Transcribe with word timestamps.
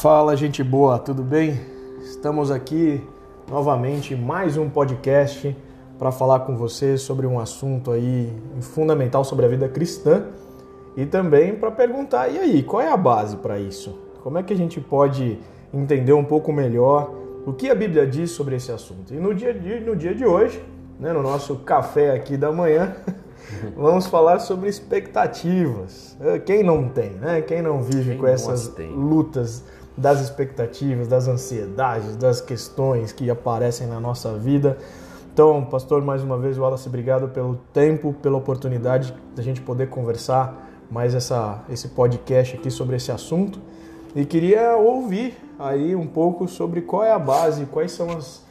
Fala, 0.00 0.34
gente 0.34 0.64
boa, 0.64 0.98
tudo 0.98 1.22
bem? 1.22 1.60
Estamos 2.00 2.50
aqui 2.50 3.06
novamente 3.50 4.14
em 4.14 4.16
mais 4.16 4.56
um 4.56 4.66
podcast 4.66 5.54
para 5.98 6.10
falar 6.10 6.40
com 6.40 6.56
você 6.56 6.96
sobre 6.96 7.26
um 7.26 7.38
assunto 7.38 7.90
aí 7.90 8.32
fundamental 8.62 9.24
sobre 9.24 9.44
a 9.44 9.48
vida 9.50 9.68
cristã 9.68 10.24
e 10.96 11.04
também 11.04 11.54
para 11.54 11.70
perguntar, 11.70 12.30
e 12.30 12.38
aí, 12.38 12.62
qual 12.62 12.80
é 12.80 12.90
a 12.90 12.96
base 12.96 13.36
para 13.36 13.58
isso? 13.58 13.94
Como 14.22 14.38
é 14.38 14.42
que 14.42 14.54
a 14.54 14.56
gente 14.56 14.80
pode 14.80 15.38
entender 15.70 16.14
um 16.14 16.24
pouco 16.24 16.50
melhor 16.50 17.12
o 17.44 17.52
que 17.52 17.68
a 17.68 17.74
Bíblia 17.74 18.06
diz 18.06 18.30
sobre 18.30 18.56
esse 18.56 18.72
assunto? 18.72 19.12
E 19.12 19.18
no 19.18 19.34
dia 19.34 19.52
de, 19.52 19.80
no 19.80 19.94
dia 19.94 20.14
de 20.14 20.24
hoje, 20.24 20.64
né, 20.98 21.12
no 21.12 21.22
nosso 21.22 21.56
café 21.56 22.12
aqui 22.12 22.38
da 22.38 22.50
manhã, 22.50 22.96
vamos 23.76 24.06
falar 24.06 24.38
sobre 24.38 24.70
expectativas. 24.70 26.16
Quem 26.46 26.62
não 26.62 26.88
tem, 26.88 27.10
né? 27.10 27.42
Quem 27.42 27.60
não 27.60 27.82
vive 27.82 28.12
Quem 28.12 28.18
com 28.18 28.26
essas 28.26 28.74
lutas 28.94 29.62
das 30.00 30.20
expectativas, 30.20 31.06
das 31.06 31.28
ansiedades, 31.28 32.16
das 32.16 32.40
questões 32.40 33.12
que 33.12 33.28
aparecem 33.28 33.86
na 33.86 34.00
nossa 34.00 34.32
vida. 34.32 34.78
Então, 35.32 35.62
pastor, 35.66 36.02
mais 36.02 36.22
uma 36.22 36.38
vez, 36.38 36.56
Wallace, 36.56 36.88
obrigado 36.88 37.28
pelo 37.28 37.56
tempo, 37.72 38.14
pela 38.14 38.38
oportunidade 38.38 39.14
da 39.36 39.42
gente 39.42 39.60
poder 39.60 39.90
conversar 39.90 40.68
mais 40.90 41.14
essa, 41.14 41.62
esse 41.68 41.88
podcast 41.88 42.56
aqui 42.56 42.70
sobre 42.70 42.96
esse 42.96 43.12
assunto. 43.12 43.60
E 44.16 44.24
queria 44.24 44.74
ouvir 44.74 45.36
aí 45.58 45.94
um 45.94 46.06
pouco 46.06 46.48
sobre 46.48 46.80
qual 46.80 47.04
é 47.04 47.12
a 47.12 47.18
base, 47.18 47.66
quais 47.66 47.92
são 47.92 48.10
as, 48.10 48.42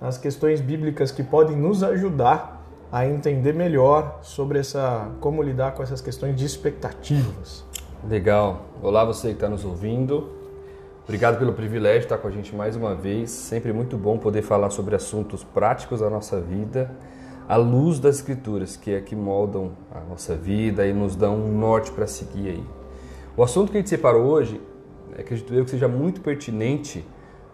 as 0.00 0.16
questões 0.16 0.60
bíblicas 0.60 1.12
que 1.12 1.22
podem 1.22 1.54
nos 1.54 1.82
ajudar 1.82 2.64
a 2.90 3.06
entender 3.06 3.52
melhor 3.52 4.20
sobre 4.22 4.58
essa 4.58 5.10
como 5.20 5.42
lidar 5.42 5.72
com 5.74 5.82
essas 5.82 6.00
questões 6.00 6.34
de 6.34 6.46
expectativas. 6.46 7.62
Legal. 8.08 8.62
Olá 8.82 9.04
você 9.04 9.28
que 9.28 9.34
está 9.34 9.48
nos 9.48 9.64
ouvindo. 9.64 10.43
Obrigado 11.04 11.38
pelo 11.38 11.52
privilégio 11.52 12.00
de 12.00 12.06
estar 12.06 12.16
com 12.16 12.28
a 12.28 12.30
gente 12.30 12.56
mais 12.56 12.76
uma 12.76 12.94
vez. 12.94 13.30
Sempre 13.30 13.74
muito 13.74 13.94
bom 13.94 14.16
poder 14.16 14.40
falar 14.40 14.70
sobre 14.70 14.96
assuntos 14.96 15.44
práticos 15.44 16.00
da 16.00 16.08
nossa 16.08 16.40
vida, 16.40 16.90
à 17.46 17.56
luz 17.56 17.98
das 17.98 18.16
escrituras, 18.16 18.74
que 18.74 18.90
é 18.90 19.02
que 19.02 19.14
moldam 19.14 19.72
a 19.94 20.00
nossa 20.00 20.34
vida 20.34 20.86
e 20.86 20.94
nos 20.94 21.14
dão 21.14 21.36
um 21.36 21.58
norte 21.58 21.92
para 21.92 22.06
seguir 22.06 22.48
aí. 22.48 22.64
O 23.36 23.42
assunto 23.42 23.70
que 23.70 23.76
a 23.76 23.80
gente 23.80 23.90
separou 23.90 24.24
hoje, 24.24 24.58
acredito 25.18 25.52
eu 25.52 25.66
que 25.66 25.72
seja 25.72 25.86
muito 25.86 26.22
pertinente 26.22 27.06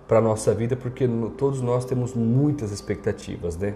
para 0.06 0.18
a 0.18 0.22
nossa 0.22 0.54
vida, 0.54 0.76
porque 0.76 1.08
todos 1.36 1.60
nós 1.60 1.84
temos 1.84 2.14
muitas 2.14 2.70
expectativas, 2.70 3.56
né? 3.56 3.74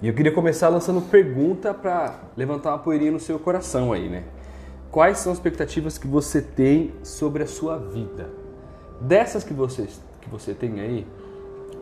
E 0.00 0.06
eu 0.06 0.14
queria 0.14 0.32
começar 0.32 0.68
lançando 0.68 1.02
pergunta 1.02 1.74
para 1.74 2.14
levantar 2.36 2.70
uma 2.70 2.78
poeirinha 2.78 3.10
no 3.10 3.20
seu 3.20 3.40
coração 3.40 3.92
aí, 3.92 4.08
né? 4.08 4.22
Quais 4.88 5.18
são 5.18 5.32
as 5.32 5.38
expectativas 5.38 5.98
que 5.98 6.06
você 6.06 6.40
tem 6.40 6.94
sobre 7.02 7.42
a 7.42 7.46
sua 7.46 7.76
vida? 7.76 8.39
Dessas 9.00 9.42
que 9.42 9.54
você, 9.54 9.88
que 10.20 10.28
você 10.28 10.52
tem 10.52 10.78
aí, 10.80 11.06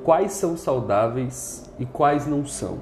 quais 0.04 0.32
são 0.32 0.56
saudáveis 0.56 1.68
e 1.78 1.84
quais 1.84 2.26
não 2.26 2.46
são? 2.46 2.78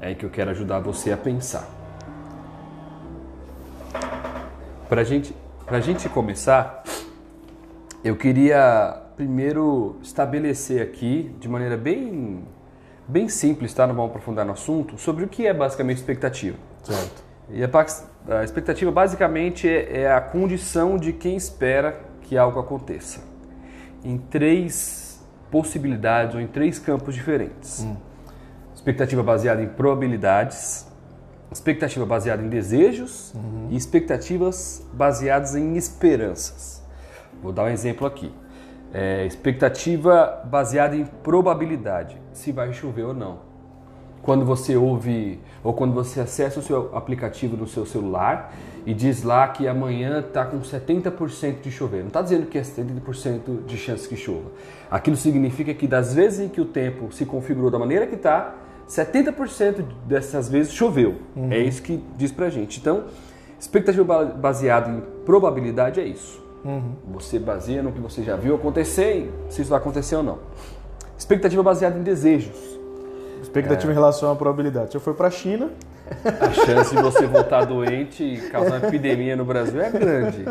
É 0.00 0.08
aí 0.08 0.14
que 0.16 0.26
eu 0.26 0.30
quero 0.30 0.50
ajudar 0.50 0.80
você 0.80 1.12
a 1.12 1.16
pensar. 1.16 1.68
Para 4.88 5.04
gente, 5.04 5.34
a 5.68 5.80
gente 5.80 6.08
começar, 6.08 6.82
eu 8.02 8.16
queria 8.16 9.00
primeiro 9.16 9.96
estabelecer 10.02 10.82
aqui, 10.82 11.34
de 11.38 11.48
maneira 11.48 11.76
bem, 11.76 12.42
bem 13.06 13.28
simples, 13.28 13.72
tá? 13.72 13.86
Não 13.86 13.94
vamos 13.94 14.10
aprofundar 14.10 14.44
no 14.44 14.52
assunto, 14.52 14.98
sobre 14.98 15.24
o 15.24 15.28
que 15.28 15.46
é 15.46 15.54
basicamente 15.54 15.98
expectativa. 15.98 16.56
Certo. 16.82 17.22
E 17.48 17.62
a, 17.62 17.70
a 18.38 18.44
expectativa 18.44 18.90
basicamente 18.90 19.68
é, 19.68 20.02
é 20.02 20.12
a 20.12 20.20
condição 20.20 20.98
de 20.98 21.12
quem 21.12 21.36
espera 21.36 22.11
que 22.32 22.38
algo 22.38 22.58
aconteça. 22.58 23.20
Em 24.02 24.16
três 24.16 25.22
possibilidades 25.50 26.34
ou 26.34 26.40
em 26.40 26.46
três 26.46 26.78
campos 26.78 27.14
diferentes. 27.14 27.84
Hum. 27.84 27.94
Expectativa 28.74 29.22
baseada 29.22 29.62
em 29.62 29.68
probabilidades, 29.68 30.90
expectativa 31.52 32.06
baseada 32.06 32.42
em 32.42 32.48
desejos 32.48 33.34
uhum. 33.34 33.68
e 33.70 33.76
expectativas 33.76 34.82
baseadas 34.94 35.54
em 35.54 35.76
esperanças. 35.76 36.82
Vou 37.42 37.52
dar 37.52 37.64
um 37.64 37.68
exemplo 37.68 38.06
aqui. 38.06 38.32
É, 38.94 39.26
expectativa 39.26 40.42
baseada 40.46 40.96
em 40.96 41.04
probabilidade, 41.04 42.18
se 42.32 42.50
vai 42.50 42.72
chover 42.72 43.04
ou 43.04 43.14
não. 43.14 43.40
Quando 44.22 44.44
você 44.44 44.76
ouve 44.76 45.40
ou 45.64 45.72
quando 45.72 45.92
você 45.92 46.20
acessa 46.20 46.60
o 46.60 46.62
seu 46.62 46.96
aplicativo 46.96 47.56
no 47.56 47.66
seu 47.66 47.84
celular 47.84 48.54
e 48.86 48.94
diz 48.94 49.22
lá 49.22 49.46
que 49.48 49.66
amanhã 49.68 50.20
está 50.20 50.44
com 50.44 50.60
70% 50.60 51.60
de 51.60 51.70
chover. 51.70 52.00
Não 52.00 52.08
está 52.08 52.22
dizendo 52.22 52.46
que 52.46 52.58
é 52.58 52.62
70% 52.62 53.64
de 53.66 53.76
chance 53.76 54.08
que 54.08 54.16
chova. 54.16 54.50
Aquilo 54.90 55.16
significa 55.16 55.72
que 55.74 55.86
das 55.86 56.14
vezes 56.14 56.40
em 56.40 56.48
que 56.48 56.60
o 56.60 56.64
tempo 56.64 57.12
se 57.12 57.24
configurou 57.24 57.70
da 57.70 57.78
maneira 57.78 58.06
que 58.06 58.14
está, 58.14 58.54
70% 58.88 59.84
dessas 60.06 60.48
vezes 60.48 60.72
choveu. 60.72 61.16
Uhum. 61.34 61.52
É 61.52 61.58
isso 61.58 61.82
que 61.82 62.02
diz 62.16 62.30
pra 62.30 62.50
gente. 62.50 62.78
Então, 62.80 63.04
expectativa 63.58 64.24
baseada 64.24 64.90
em 64.90 65.00
probabilidade 65.24 66.00
é 66.00 66.04
isso. 66.04 66.42
Uhum. 66.64 66.94
Você 67.12 67.38
baseia 67.38 67.82
no 67.82 67.92
que 67.92 68.00
você 68.00 68.22
já 68.22 68.36
viu 68.36 68.54
acontecer 68.54 69.30
e 69.48 69.52
se 69.52 69.62
isso 69.62 69.70
vai 69.70 69.78
acontecer 69.78 70.16
ou 70.16 70.22
não. 70.22 70.38
Expectativa 71.16 71.62
baseada 71.62 71.98
em 71.98 72.02
desejos. 72.02 72.71
Expectativa 73.42 73.90
é. 73.90 73.92
em 73.92 73.94
relação 73.94 74.30
à 74.30 74.36
probabilidade. 74.36 74.92
Se 74.92 74.96
eu 74.96 75.00
for 75.00 75.14
para 75.14 75.28
a 75.28 75.30
China. 75.30 75.70
A 76.40 76.50
chance 76.52 76.94
de 76.94 77.02
você 77.02 77.26
voltar 77.26 77.64
doente 77.64 78.22
e 78.22 78.40
causar 78.50 78.78
uma 78.78 78.88
epidemia 78.88 79.34
no 79.36 79.44
Brasil 79.44 79.80
é 79.80 79.90
grande. 79.90 80.44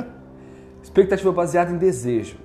Expectativa 0.83 1.31
baseada 1.31 1.71
em 1.71 1.77
desejo. 1.77 2.37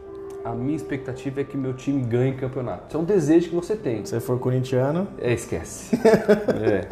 A 0.44 0.52
minha 0.52 0.76
expectativa 0.76 1.40
é 1.40 1.44
que 1.44 1.56
meu 1.56 1.74
time 1.74 2.02
ganhe 2.02 2.34
campeonato. 2.34 2.88
Isso 2.88 2.96
é 2.96 3.00
um 3.00 3.04
desejo 3.04 3.48
que 3.48 3.54
você 3.54 3.74
tem. 3.74 4.04
Se 4.04 4.12
você 4.12 4.20
for 4.20 4.38
corintiano. 4.38 5.08
É, 5.18 5.32
esquece. 5.32 5.96
é. 5.96 6.88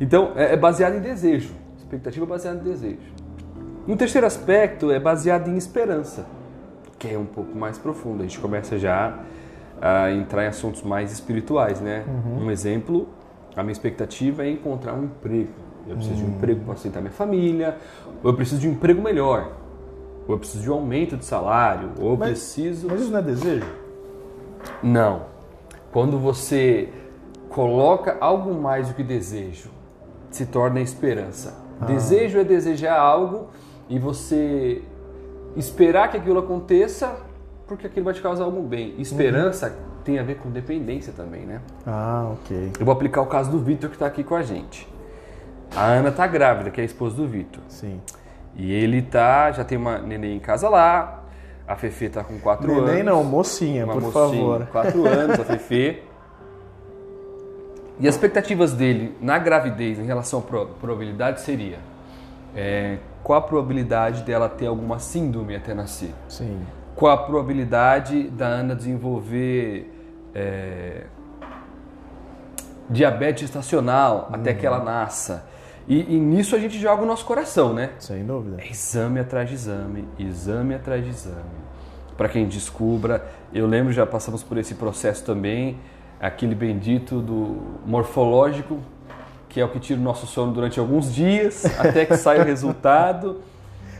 Então, 0.00 0.32
é, 0.34 0.52
é 0.52 0.56
baseado 0.56 0.96
em 0.96 1.00
desejo. 1.00 1.54
Expectativa 1.78 2.26
baseada 2.26 2.60
em 2.60 2.64
desejo. 2.64 3.12
Um 3.86 3.96
terceiro 3.96 4.26
aspecto 4.26 4.90
é 4.90 5.00
baseado 5.00 5.48
em 5.48 5.56
esperança, 5.56 6.26
que 6.98 7.08
é 7.08 7.18
um 7.18 7.24
pouco 7.24 7.56
mais 7.56 7.78
profundo. 7.78 8.22
A 8.22 8.26
gente 8.26 8.38
começa 8.38 8.78
já 8.78 9.18
a 9.82 10.12
entrar 10.12 10.44
em 10.44 10.46
assuntos 10.46 10.80
mais 10.82 11.10
espirituais, 11.10 11.80
né? 11.80 12.04
Uhum. 12.06 12.44
Um 12.44 12.50
exemplo, 12.52 13.08
a 13.56 13.64
minha 13.64 13.72
expectativa 13.72 14.44
é 14.46 14.50
encontrar 14.50 14.94
um 14.94 15.04
emprego. 15.04 15.50
Eu 15.88 15.96
preciso 15.96 16.14
uhum. 16.14 16.20
de 16.20 16.24
um 16.24 16.28
hum. 16.28 16.36
emprego 16.36 16.64
para 16.64 16.74
sustentar 16.74 17.00
minha 17.00 17.12
família, 17.12 17.76
ou 18.22 18.30
eu 18.30 18.36
preciso 18.36 18.60
de 18.60 18.68
um 18.68 18.72
emprego 18.72 19.02
melhor, 19.02 19.50
ou 20.28 20.36
eu 20.36 20.38
preciso 20.38 20.62
de 20.62 20.70
um 20.70 20.74
aumento 20.74 21.16
de 21.16 21.24
salário, 21.24 21.90
ou 21.98 22.12
eu 22.12 22.16
mas, 22.16 22.28
preciso. 22.28 22.86
Mas 22.88 23.00
isso 23.00 23.10
não 23.10 23.18
é 23.18 23.22
desejo? 23.22 23.66
Não. 24.80 25.22
Quando 25.92 26.16
você 26.16 26.88
coloca 27.48 28.16
algo 28.20 28.54
mais 28.54 28.86
do 28.86 28.94
que 28.94 29.02
desejo, 29.02 29.68
se 30.30 30.46
torna 30.46 30.80
esperança. 30.80 31.58
Ah. 31.80 31.86
Desejo 31.86 32.38
é 32.38 32.44
desejar 32.44 32.96
algo 32.96 33.48
e 33.88 33.98
você 33.98 34.80
esperar 35.56 36.08
que 36.08 36.16
aquilo 36.16 36.38
aconteça 36.38 37.16
porque 37.76 37.86
aquilo 37.86 38.04
vai 38.04 38.14
te 38.14 38.20
causar 38.20 38.44
algum 38.44 38.62
bem. 38.62 38.94
Esperança 38.98 39.68
uhum. 39.68 40.02
tem 40.04 40.18
a 40.18 40.22
ver 40.22 40.36
com 40.36 40.50
dependência 40.50 41.12
também, 41.12 41.46
né? 41.46 41.60
Ah, 41.86 42.30
ok. 42.32 42.72
Eu 42.78 42.84
vou 42.84 42.92
aplicar 42.92 43.22
o 43.22 43.26
caso 43.26 43.50
do 43.50 43.58
Vitor 43.58 43.88
que 43.88 43.96
está 43.96 44.06
aqui 44.06 44.22
com 44.22 44.34
a 44.34 44.42
gente. 44.42 44.88
A 45.74 45.86
Ana 45.86 46.10
está 46.10 46.26
grávida, 46.26 46.70
que 46.70 46.80
é 46.80 46.82
a 46.82 46.84
esposa 46.84 47.16
do 47.16 47.26
Vitor. 47.26 47.62
Sim. 47.68 48.00
E 48.54 48.72
ele 48.72 49.00
tá, 49.02 49.50
já 49.52 49.64
tem 49.64 49.78
uma 49.78 49.98
neném 49.98 50.36
em 50.36 50.40
casa 50.40 50.68
lá. 50.68 51.22
A 51.66 51.76
Fefe 51.76 52.08
tá 52.08 52.22
com 52.22 52.38
4 52.38 52.70
anos. 52.70 52.84
Neném 52.86 53.02
não, 53.02 53.24
mocinha, 53.24 53.84
uma 53.84 53.94
por 53.94 54.02
mocinha, 54.02 54.22
favor. 54.22 54.66
4 54.66 55.06
anos, 55.08 55.40
a 55.40 55.44
Fefe. 55.44 56.02
E 57.98 58.08
as 58.08 58.14
expectativas 58.14 58.72
dele 58.72 59.16
na 59.20 59.38
gravidez 59.38 59.98
em 59.98 60.04
relação 60.04 60.40
à 60.40 60.42
probabilidade 60.42 61.40
seria 61.40 61.78
é, 62.54 62.98
qual 63.22 63.38
a 63.38 63.42
probabilidade 63.42 64.22
dela 64.22 64.48
ter 64.48 64.66
alguma 64.66 64.98
síndrome 64.98 65.54
até 65.54 65.72
nascer? 65.72 66.12
Sim. 66.28 66.60
Qual 66.94 67.12
a 67.12 67.16
probabilidade 67.16 68.28
da 68.28 68.46
Ana 68.46 68.74
desenvolver 68.74 69.90
é, 70.34 71.04
diabetes 72.88 73.44
estacional 73.44 74.28
uhum. 74.28 74.36
até 74.36 74.54
que 74.54 74.66
ela 74.66 74.82
nasça? 74.82 75.46
E, 75.88 76.14
e, 76.14 76.18
nisso 76.18 76.54
a 76.54 76.58
gente 76.58 76.78
joga 76.78 77.02
o 77.02 77.06
nosso 77.06 77.24
coração, 77.24 77.74
né? 77.74 77.90
Sem 77.98 78.24
dúvida. 78.24 78.62
É 78.62 78.70
exame 78.70 79.18
atrás 79.18 79.48
de 79.48 79.54
exame, 79.56 80.08
exame 80.18 80.74
atrás 80.74 81.02
de 81.04 81.10
exame. 81.10 81.62
Para 82.16 82.28
quem 82.28 82.46
descubra, 82.46 83.26
eu 83.52 83.66
lembro, 83.66 83.92
já 83.92 84.06
passamos 84.06 84.42
por 84.42 84.58
esse 84.58 84.74
processo 84.76 85.24
também, 85.24 85.78
aquele 86.20 86.54
bendito 86.54 87.20
do 87.20 87.60
morfológico, 87.84 88.78
que 89.48 89.60
é 89.60 89.64
o 89.64 89.68
que 89.68 89.80
tira 89.80 89.98
o 89.98 90.02
nosso 90.02 90.26
sono 90.26 90.52
durante 90.52 90.78
alguns 90.78 91.12
dias, 91.12 91.64
até 91.78 92.06
que 92.06 92.16
sai 92.16 92.40
o 92.40 92.44
resultado. 92.44 93.40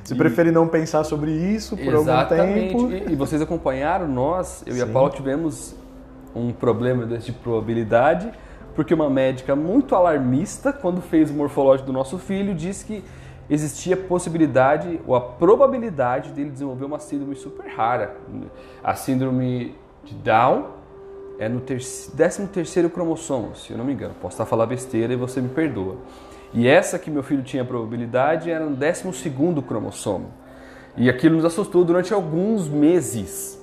Você 0.03 0.15
e... 0.15 0.17
prefere 0.17 0.51
não 0.51 0.67
pensar 0.67 1.05
sobre 1.05 1.31
isso 1.31 1.77
por 1.77 1.95
Exatamente. 1.95 2.75
algum 2.75 2.89
tempo? 2.91 3.11
E, 3.11 3.13
e 3.13 3.17
vocês 3.17 3.41
acompanharam, 3.41 4.09
nós, 4.09 4.63
eu 4.67 4.75
Sim. 4.75 4.79
e 4.81 4.83
a 4.83 4.87
Paula 4.87 5.11
tivemos 5.11 5.75
um 6.35 6.53
problema 6.53 7.05
desse 7.07 7.27
de 7.27 7.33
probabilidade, 7.33 8.33
porque 8.75 8.95
uma 8.95 9.11
médica 9.11 9.55
muito 9.55 9.95
alarmista, 9.95 10.73
quando 10.73 11.01
fez 11.01 11.31
o 11.31 11.35
morfológico 11.35 11.87
do 11.87 11.93
nosso 11.93 12.19
filho, 12.19 12.55
disse 12.55 12.85
que 12.85 13.05
existia 13.51 13.95
a 13.95 13.99
possibilidade 13.99 15.01
ou 15.07 15.15
a 15.15 15.21
probabilidade 15.21 16.31
dele 16.31 16.51
desenvolver 16.51 16.87
uma 16.87 16.99
síndrome 16.99 17.37
super 17.37 17.67
rara. 17.67 18.17
A 18.83 18.95
síndrome 18.95 19.75
de 20.05 20.15
Down 20.15 20.67
é 21.39 21.49
no 21.49 21.61
13 21.61 22.47
terceiro 22.53 22.89
cromossomo, 22.89 23.55
se 23.55 23.73
eu 23.73 23.79
não 23.79 23.85
me 23.85 23.93
engano. 23.93 24.15
Posso 24.21 24.35
estar 24.35 24.47
falando 24.47 24.69
besteira 24.69 25.13
e 25.13 25.17
você 25.17 25.41
me 25.41 25.49
perdoa. 25.49 25.97
E 26.55 26.69
essa 26.69 26.99
que 26.99 27.11
meu 27.11 27.23
filho 27.23 27.43
tinha 27.43 27.65
probabilidade 27.65 28.51
era 28.51 28.65
no 28.65 28.77
12 28.77 29.13
segundo 29.15 29.63
cromossomo. 29.63 30.31
E 30.97 31.09
aquilo 31.09 31.37
nos 31.37 31.45
assustou 31.45 31.85
durante 31.85 32.13
alguns 32.13 32.69
meses. 32.69 33.59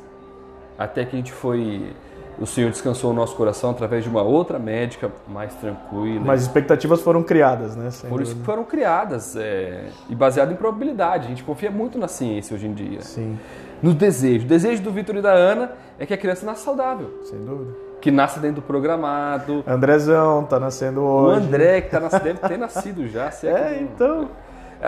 Até 0.78 1.06
que 1.06 1.16
a 1.16 1.20
gente 1.20 1.32
foi 1.32 1.94
o 2.40 2.46
Senhor 2.46 2.72
descansou 2.72 3.12
o 3.12 3.14
nosso 3.14 3.36
coração 3.36 3.72
através 3.72 4.04
de 4.04 4.10
uma 4.10 4.22
outra 4.22 4.58
médica 4.58 5.12
mais 5.28 5.54
tranquila. 5.56 6.22
Mas 6.26 6.42
expectativas 6.42 7.02
foram 7.02 7.22
criadas, 7.22 7.76
né? 7.76 7.90
Por 8.08 8.22
isso 8.22 8.36
que 8.36 8.44
foram 8.44 8.64
criadas 8.64 9.36
é, 9.36 9.90
e 10.10 10.16
baseado 10.16 10.54
em 10.54 10.56
probabilidade. 10.56 11.26
A 11.26 11.30
gente 11.30 11.44
confia 11.44 11.70
muito 11.70 11.98
na 11.98 12.08
ciência 12.08 12.56
hoje 12.56 12.66
em 12.66 12.74
dia. 12.74 13.02
Sim. 13.02 13.38
No 13.84 13.94
desejo. 13.94 14.46
O 14.46 14.48
desejo 14.48 14.82
do 14.82 14.92
Vitor 14.92 15.18
e 15.18 15.22
da 15.22 15.34
Ana 15.34 15.74
é 15.98 16.06
que 16.06 16.14
a 16.14 16.18
criança 16.18 16.46
nasça 16.46 16.64
saudável. 16.64 17.20
Sem 17.24 17.44
dúvida. 17.44 17.89
Que 18.01 18.12
nasça 18.12 18.40
dentro 18.40 18.62
do 18.62 18.62
programado. 18.62 19.63
Andrezão 19.68 20.44
tá 20.46 20.60
nascendo 20.60 21.01
hoje. 21.01 21.42
O 21.42 21.44
André, 21.44 21.81
que 21.81 21.90
tá 21.90 22.00
nascendo, 22.00 22.24
deve 22.24 22.40
ter 22.40 22.57
nascido 22.57 23.07
já. 23.07 23.30
é, 23.44 23.48
é 23.75 23.80
então. 23.81 24.30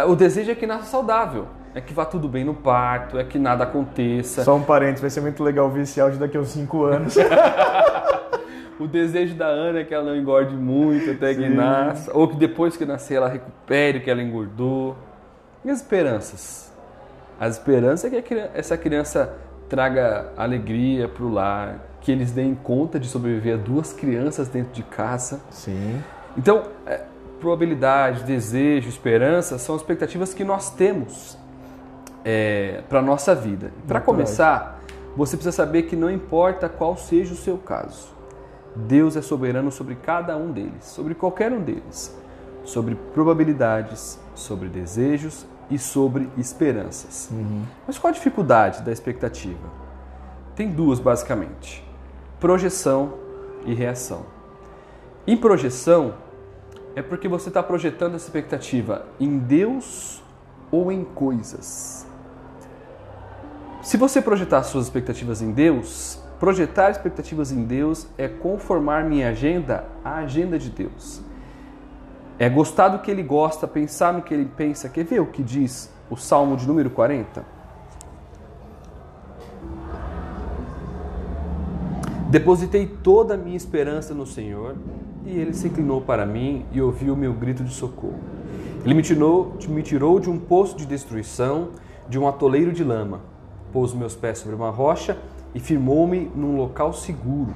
O 0.07 0.15
desejo 0.15 0.51
é 0.51 0.55
que 0.55 0.65
nasça 0.65 0.85
saudável 0.85 1.47
é 1.73 1.81
que 1.81 1.93
vá 1.93 2.05
tudo 2.05 2.27
bem 2.27 2.43
no 2.43 2.53
parto, 2.53 3.17
é 3.17 3.23
que 3.23 3.39
nada 3.39 3.63
aconteça. 3.63 4.43
Só 4.43 4.55
um 4.55 4.63
parênteses, 4.63 5.01
vai 5.01 5.09
ser 5.09 5.21
muito 5.21 5.43
legal 5.43 5.69
ver 5.69 5.81
esse 5.81 5.99
áudio 6.01 6.19
daqui 6.19 6.37
a 6.37 6.39
uns 6.41 6.49
5 6.49 6.83
anos. 6.83 7.15
o 8.79 8.87
desejo 8.87 9.35
da 9.35 9.47
Ana 9.47 9.79
é 9.79 9.83
que 9.83 9.93
ela 9.93 10.05
não 10.05 10.15
engorde 10.15 10.55
muito 10.55 11.11
até 11.11 11.33
Sim. 11.33 11.41
que 11.41 11.49
nasça, 11.49 12.11
ou 12.13 12.27
que 12.27 12.35
depois 12.35 12.75
que 12.75 12.85
nascer 12.85 13.15
ela 13.15 13.29
recupere 13.29 13.99
o 13.99 14.01
que 14.01 14.11
ela 14.11 14.21
engordou. 14.21 14.97
E 15.63 15.69
as 15.69 15.77
esperanças? 15.77 16.71
As 17.39 17.57
esperanças 17.57 18.11
é 18.11 18.21
que 18.21 18.33
essa 18.53 18.77
criança 18.77 19.33
traga 19.69 20.31
alegria 20.35 21.07
para 21.07 21.23
o 21.23 21.31
lar, 21.31 21.79
que 22.01 22.11
eles 22.11 22.31
deem 22.31 22.55
conta 22.55 22.99
de 22.99 23.07
sobreviver 23.07 23.55
a 23.55 23.57
duas 23.57 23.93
crianças 23.93 24.47
dentro 24.47 24.73
de 24.73 24.83
casa. 24.83 25.39
Sim. 25.51 26.01
Então, 26.35 26.63
é, 26.85 27.03
probabilidade, 27.39 28.23
desejo, 28.23 28.89
esperança 28.89 29.57
são 29.57 29.75
expectativas 29.75 30.33
que 30.33 30.43
nós 30.43 30.71
temos 30.71 31.37
é, 32.25 32.83
para 32.89 32.99
a 32.99 33.01
nossa 33.01 33.33
vida. 33.35 33.71
Para 33.87 34.01
começar, 34.01 34.81
você 35.15 35.35
precisa 35.35 35.55
saber 35.55 35.83
que 35.83 35.95
não 35.95 36.09
importa 36.09 36.67
qual 36.67 36.97
seja 36.97 37.33
o 37.33 37.37
seu 37.37 37.57
caso, 37.57 38.09
Deus 38.75 39.15
é 39.15 39.21
soberano 39.21 39.71
sobre 39.71 39.95
cada 39.95 40.37
um 40.37 40.51
deles, 40.51 40.85
sobre 40.85 41.13
qualquer 41.13 41.51
um 41.51 41.61
deles, 41.61 42.15
sobre 42.63 42.95
probabilidades, 43.13 44.19
sobre 44.33 44.69
desejos 44.69 45.45
e 45.69 45.77
sobre 45.77 46.29
esperanças. 46.37 47.29
Uhum. 47.31 47.63
Mas 47.85 47.97
qual 47.97 48.11
a 48.11 48.13
dificuldade 48.13 48.81
da 48.81 48.91
expectativa? 48.91 49.69
Tem 50.55 50.69
duas 50.69 50.99
basicamente: 50.99 51.83
projeção 52.41 53.13
e 53.67 53.73
reação. 53.75 54.25
Em 55.27 55.37
projeção, 55.37 56.15
é 56.95 57.01
porque 57.01 57.27
você 57.27 57.49
está 57.49 57.61
projetando 57.61 58.15
essa 58.15 58.25
expectativa 58.25 59.05
em 59.19 59.37
Deus 59.37 60.23
ou 60.71 60.91
em 60.91 61.03
coisas. 61.05 62.07
Se 63.83 63.95
você 63.95 64.19
projetar 64.19 64.63
suas 64.63 64.85
expectativas 64.85 65.43
em 65.43 65.51
Deus, 65.51 66.19
projetar 66.39 66.89
expectativas 66.89 67.51
em 67.51 67.63
Deus 67.63 68.07
é 68.17 68.27
conformar 68.27 69.05
minha 69.05 69.29
agenda 69.29 69.85
à 70.03 70.15
agenda 70.15 70.57
de 70.57 70.71
Deus. 70.71 71.21
É 72.39 72.49
gostar 72.49 72.89
do 72.89 72.99
que 72.99 73.11
ele 73.11 73.21
gosta, 73.21 73.67
pensar 73.67 74.13
no 74.13 74.23
que 74.23 74.33
ele 74.33 74.49
pensa. 74.57 74.89
Quer 74.89 75.05
ver 75.05 75.21
o 75.21 75.27
que 75.27 75.43
diz 75.43 75.93
o 76.09 76.17
Salmo 76.17 76.57
de 76.57 76.67
número 76.67 76.89
40? 76.89 77.60
Depositei 82.31 82.87
toda 82.87 83.35
a 83.35 83.37
minha 83.37 83.57
esperança 83.57 84.13
no 84.13 84.25
Senhor 84.25 84.75
e 85.25 85.37
ele 85.37 85.53
se 85.53 85.67
inclinou 85.67 86.01
para 86.01 86.25
mim 86.25 86.65
e 86.71 86.81
ouviu 86.81 87.13
o 87.13 87.17
meu 87.17 87.33
grito 87.33 87.63
de 87.63 87.73
socorro. 87.73 88.19
Ele 88.83 88.95
me 88.95 89.03
tirou, 89.03 89.55
me 89.69 89.83
tirou 89.83 90.19
de 90.19 90.29
um 90.29 90.39
poço 90.39 90.75
de 90.75 90.87
destruição, 90.87 91.69
de 92.09 92.17
um 92.17 92.27
atoleiro 92.27 92.71
de 92.71 92.83
lama 92.83 93.29
pôs 93.71 93.93
meus 93.93 94.15
pés 94.15 94.39
sobre 94.39 94.55
uma 94.55 94.69
rocha 94.69 95.17
e 95.55 95.59
firmou-me 95.59 96.31
num 96.35 96.57
local 96.57 96.93
seguro. 96.93 97.53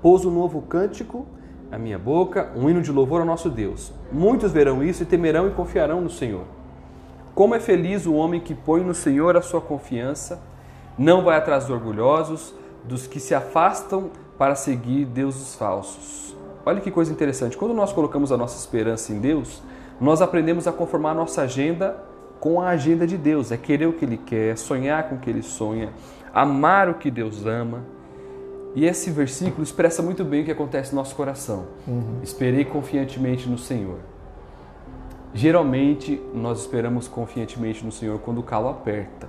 Pôs 0.00 0.24
um 0.24 0.30
novo 0.30 0.62
cântico 0.62 1.26
à 1.70 1.78
minha 1.78 1.98
boca, 1.98 2.50
um 2.56 2.68
hino 2.68 2.82
de 2.82 2.92
louvor 2.92 3.20
ao 3.20 3.26
nosso 3.26 3.48
Deus. 3.48 3.92
Muitos 4.10 4.52
verão 4.52 4.82
isso 4.82 5.02
e 5.02 5.06
temerão 5.06 5.48
e 5.48 5.52
confiarão 5.52 6.00
no 6.00 6.10
Senhor. 6.10 6.44
Como 7.34 7.54
é 7.54 7.60
feliz 7.60 8.04
o 8.06 8.14
homem 8.14 8.40
que 8.40 8.54
põe 8.54 8.82
no 8.82 8.94
Senhor 8.94 9.36
a 9.36 9.42
sua 9.42 9.60
confiança, 9.60 10.42
não 10.98 11.24
vai 11.24 11.36
atrás 11.36 11.64
dos 11.64 11.74
orgulhosos, 11.74 12.54
dos 12.84 13.06
que 13.06 13.20
se 13.20 13.34
afastam 13.34 14.10
para 14.38 14.54
seguir 14.54 15.04
deuses 15.04 15.54
falsos. 15.54 16.36
Olha 16.64 16.80
que 16.80 16.90
coisa 16.90 17.12
interessante. 17.12 17.56
Quando 17.56 17.74
nós 17.74 17.92
colocamos 17.92 18.32
a 18.32 18.36
nossa 18.36 18.58
esperança 18.58 19.12
em 19.12 19.18
Deus, 19.18 19.62
nós 20.00 20.22
aprendemos 20.22 20.66
a 20.66 20.72
conformar 20.72 21.10
a 21.10 21.14
nossa 21.14 21.42
agenda 21.42 21.96
com 22.40 22.60
a 22.60 22.70
agenda 22.70 23.06
de 23.06 23.16
Deus, 23.16 23.52
é 23.52 23.56
querer 23.56 23.86
o 23.86 23.92
que 23.92 24.04
Ele 24.04 24.16
quer, 24.16 24.58
sonhar 24.58 25.08
com 25.08 25.14
o 25.14 25.18
que 25.18 25.30
Ele 25.30 25.42
sonha, 25.42 25.92
amar 26.34 26.88
o 26.88 26.94
que 26.94 27.08
Deus 27.08 27.46
ama. 27.46 27.84
E 28.74 28.84
esse 28.84 29.10
versículo 29.10 29.62
expressa 29.62 30.02
muito 30.02 30.24
bem 30.24 30.42
o 30.42 30.44
que 30.44 30.50
acontece 30.50 30.92
no 30.92 30.96
nosso 30.98 31.14
coração. 31.14 31.66
Uhum. 31.86 32.18
Esperei 32.20 32.64
confiantemente 32.64 33.48
no 33.48 33.56
Senhor. 33.56 33.98
Geralmente, 35.32 36.20
nós 36.34 36.60
esperamos 36.60 37.06
confiantemente 37.06 37.84
no 37.84 37.92
Senhor 37.92 38.18
quando 38.18 38.38
o 38.38 38.42
calo 38.42 38.68
aperta, 38.68 39.28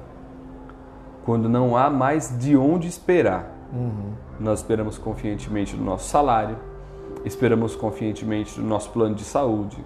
quando 1.26 1.48
não 1.48 1.76
há 1.76 1.90
mais 1.90 2.38
de 2.38 2.56
onde 2.56 2.88
esperar. 2.88 3.52
Uhum. 3.74 4.12
Nós 4.40 4.60
esperamos 4.60 4.98
confiantemente 4.98 5.76
no 5.76 5.84
nosso 5.84 6.10
salário, 6.10 6.58
esperamos 7.26 7.76
confiantemente 7.76 8.60
no 8.60 8.68
nosso 8.68 8.90
plano 8.92 9.16
de 9.16 9.24
saúde, 9.24 9.84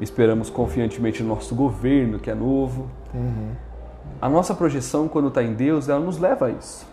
esperamos 0.00 0.50
confiantemente 0.50 1.22
no 1.22 1.30
nosso 1.30 1.54
governo, 1.54 2.18
que 2.18 2.30
é 2.30 2.34
novo. 2.34 2.88
Uhum. 3.12 3.52
A 4.20 4.28
nossa 4.28 4.54
projeção, 4.54 5.08
quando 5.08 5.28
está 5.28 5.42
em 5.42 5.54
Deus, 5.54 5.88
ela 5.88 6.00
nos 6.00 6.18
leva 6.18 6.46
a 6.46 6.50
isso. 6.50 6.86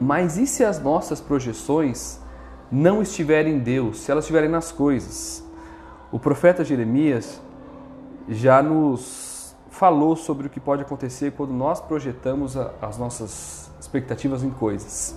Mas 0.00 0.36
e 0.36 0.46
se 0.46 0.64
as 0.64 0.80
nossas 0.80 1.20
projeções 1.20 2.20
não 2.70 3.00
estiverem 3.00 3.54
em 3.54 3.58
Deus, 3.58 4.00
se 4.00 4.10
elas 4.10 4.24
estiverem 4.24 4.48
nas 4.48 4.70
coisas? 4.70 5.44
O 6.12 6.18
profeta 6.18 6.64
Jeremias 6.64 7.40
já 8.28 8.62
nos 8.62 9.35
falou 9.78 10.16
sobre 10.16 10.46
o 10.46 10.50
que 10.50 10.58
pode 10.58 10.82
acontecer 10.82 11.32
quando 11.32 11.52
nós 11.52 11.80
projetamos 11.80 12.56
as 12.56 12.96
nossas 12.96 13.70
expectativas 13.78 14.42
em 14.42 14.50
coisas. 14.50 15.14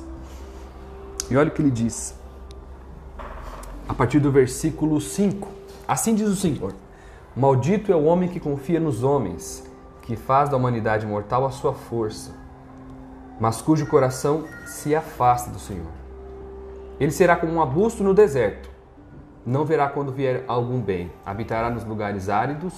E 1.32 1.38
olha 1.38 1.48
o 1.48 1.52
que 1.52 1.62
ele 1.62 1.72
diz, 1.72 2.14
a 3.88 3.94
partir 3.94 4.20
do 4.20 4.32
versículo 4.32 5.00
5. 5.00 5.48
Assim 5.88 6.14
diz 6.14 6.28
o 6.28 6.36
Senhor: 6.36 6.74
Maldito 7.36 7.92
é 7.92 7.96
o 7.96 8.04
homem 8.04 8.28
que 8.28 8.40
confia 8.40 8.80
nos 8.80 9.02
homens, 9.02 9.64
que 10.02 10.18
faz 10.18 10.50
da 10.50 10.58
humanidade 10.58 11.06
mortal 11.06 11.46
a 11.46 11.52
sua 11.52 11.74
força, 11.74 12.36
mas 13.40 13.62
cujo 13.62 13.88
coração 13.88 14.44
se 14.66 14.94
afasta 14.94 15.50
do 15.50 15.60
Senhor. 15.60 15.92
Ele 17.00 17.12
será 17.12 17.38
como 17.38 17.54
um 17.54 17.62
arbusto 17.62 18.04
no 18.04 18.14
deserto. 18.14 18.70
Não 19.46 19.64
verá 19.64 19.88
quando 19.88 20.12
vier 20.12 20.44
algum 20.50 20.82
bem. 20.82 21.10
Habitará 21.26 21.70
nos 21.70 21.86
lugares 21.86 22.28
áridos 22.28 22.74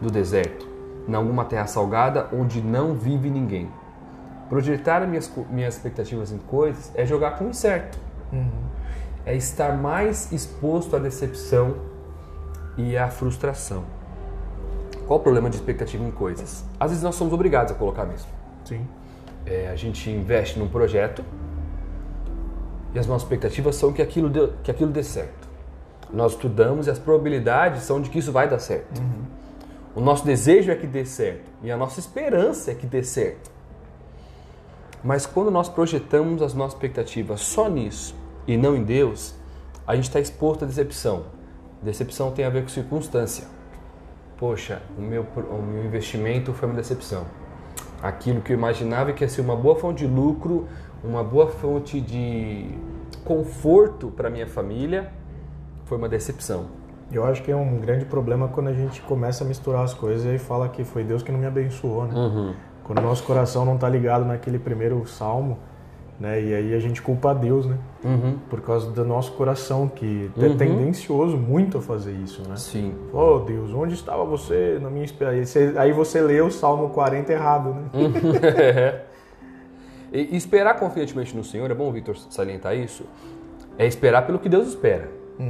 do 0.00 0.10
deserto, 0.10 0.71
em 1.08 1.14
alguma 1.14 1.44
terra 1.44 1.66
salgada 1.66 2.28
onde 2.32 2.60
não 2.60 2.94
vive 2.94 3.30
ninguém. 3.30 3.70
Projetar 4.48 5.06
minhas, 5.06 5.30
minhas 5.50 5.76
expectativas 5.76 6.32
em 6.32 6.38
coisas 6.38 6.92
é 6.94 7.06
jogar 7.06 7.38
com 7.38 7.44
o 7.44 7.48
incerto. 7.48 7.98
Uhum. 8.32 8.50
É 9.24 9.34
estar 9.34 9.76
mais 9.76 10.30
exposto 10.32 10.96
à 10.96 10.98
decepção 10.98 11.76
e 12.76 12.96
a 12.96 13.08
frustração. 13.08 13.84
Qual 15.06 15.18
o 15.18 15.22
problema 15.22 15.50
de 15.50 15.56
expectativa 15.56 16.04
em 16.04 16.10
coisas? 16.10 16.64
Às 16.78 16.90
vezes 16.90 17.02
nós 17.02 17.14
somos 17.14 17.32
obrigados 17.32 17.72
a 17.72 17.74
colocar 17.74 18.04
mesmo. 18.04 18.28
Sim. 18.64 18.86
É, 19.44 19.68
a 19.68 19.76
gente 19.76 20.08
investe 20.10 20.58
num 20.58 20.68
projeto 20.68 21.24
e 22.94 22.98
as 22.98 23.06
nossas 23.06 23.22
expectativas 23.22 23.76
são 23.76 23.92
que 23.92 24.02
aquilo 24.02 24.28
dê, 24.28 24.48
que 24.62 24.70
aquilo 24.70 24.90
dê 24.90 25.02
certo. 25.02 25.48
Nós 26.12 26.32
estudamos 26.32 26.86
e 26.86 26.90
as 26.90 26.98
probabilidades 26.98 27.82
são 27.82 28.00
de 28.00 28.10
que 28.10 28.18
isso 28.18 28.30
vai 28.30 28.48
dar 28.48 28.58
certo. 28.58 29.00
Uhum. 29.00 29.24
O 29.94 30.00
nosso 30.00 30.24
desejo 30.24 30.70
é 30.70 30.74
que 30.74 30.86
dê 30.86 31.04
certo 31.04 31.50
e 31.62 31.70
a 31.70 31.76
nossa 31.76 32.00
esperança 32.00 32.70
é 32.70 32.74
que 32.74 32.86
dê 32.86 33.02
certo. 33.02 33.50
Mas 35.04 35.26
quando 35.26 35.50
nós 35.50 35.68
projetamos 35.68 36.42
as 36.42 36.54
nossas 36.54 36.74
expectativas 36.74 37.40
só 37.40 37.68
nisso 37.68 38.14
e 38.46 38.56
não 38.56 38.76
em 38.76 38.84
Deus, 38.84 39.34
a 39.86 39.94
gente 39.94 40.04
está 40.04 40.20
exposto 40.20 40.64
à 40.64 40.66
decepção 40.66 41.24
Decepção 41.82 42.30
tem 42.30 42.44
a 42.44 42.50
ver 42.50 42.62
com 42.62 42.68
circunstância. 42.68 43.44
Poxa, 44.38 44.80
o 44.96 45.00
meu, 45.00 45.22
o 45.22 45.62
meu 45.62 45.84
investimento 45.84 46.52
foi 46.52 46.68
uma 46.68 46.76
decepção. 46.76 47.26
Aquilo 48.00 48.40
que 48.40 48.52
eu 48.52 48.56
imaginava 48.56 49.12
que 49.12 49.24
ia 49.24 49.28
ser 49.28 49.40
uma 49.40 49.56
boa 49.56 49.74
fonte 49.74 50.06
de 50.06 50.12
lucro, 50.12 50.68
uma 51.02 51.24
boa 51.24 51.48
fonte 51.48 52.00
de 52.00 52.70
conforto 53.24 54.12
para 54.12 54.30
minha 54.30 54.46
família, 54.46 55.12
foi 55.84 55.98
uma 55.98 56.08
decepção. 56.08 56.66
Eu 57.12 57.24
acho 57.24 57.42
que 57.42 57.50
é 57.50 57.56
um 57.56 57.78
grande 57.78 58.04
problema 58.04 58.48
quando 58.48 58.68
a 58.68 58.72
gente 58.72 59.00
começa 59.02 59.44
a 59.44 59.46
misturar 59.46 59.84
as 59.84 59.92
coisas 59.92 60.24
e 60.34 60.38
fala 60.38 60.68
que 60.68 60.82
foi 60.84 61.04
Deus 61.04 61.22
que 61.22 61.30
não 61.30 61.38
me 61.38 61.46
abençoou, 61.46 62.06
né? 62.06 62.14
Uhum. 62.14 62.54
Quando 62.84 62.98
o 63.00 63.02
nosso 63.02 63.22
coração 63.24 63.64
não 63.64 63.74
está 63.74 63.88
ligado 63.88 64.24
naquele 64.24 64.58
primeiro 64.58 65.06
salmo, 65.06 65.58
né? 66.18 66.40
E 66.40 66.54
aí 66.54 66.74
a 66.74 66.78
gente 66.78 67.02
culpa 67.02 67.30
a 67.30 67.34
Deus, 67.34 67.66
né? 67.66 67.76
Uhum. 68.04 68.38
Por 68.48 68.60
causa 68.60 68.90
do 68.90 69.04
nosso 69.04 69.32
coração, 69.32 69.88
que 69.88 70.30
é 70.38 70.46
Uhum. 70.46 70.56
tendencioso 70.56 71.36
muito 71.36 71.78
a 71.78 71.82
fazer 71.82 72.12
isso, 72.12 72.48
né? 72.48 72.56
Sim. 72.56 72.94
Oh 73.12 73.38
Deus, 73.40 73.72
onde 73.74 73.94
estava 73.94 74.24
você 74.24 74.78
na 74.80 74.88
minha 74.88 75.04
espera? 75.04 75.32
Aí 75.76 75.92
você, 75.92 76.20
lê 76.20 76.40
o 76.40 76.50
Salmo 76.50 76.90
40 76.90 77.32
errado, 77.32 77.74
né? 77.74 77.82
e 80.12 80.36
esperar 80.36 80.78
confiantemente 80.78 81.36
no 81.36 81.42
Senhor, 81.44 81.70
é 81.70 81.74
bom 81.74 81.88
o 81.88 81.92
Victor 81.92 82.16
salientar 82.30 82.76
isso, 82.76 83.04
é 83.78 83.86
esperar 83.86 84.26
pelo 84.26 84.38
que 84.38 84.48
Deus 84.48 84.68
espera. 84.68 85.10
É 85.38 85.44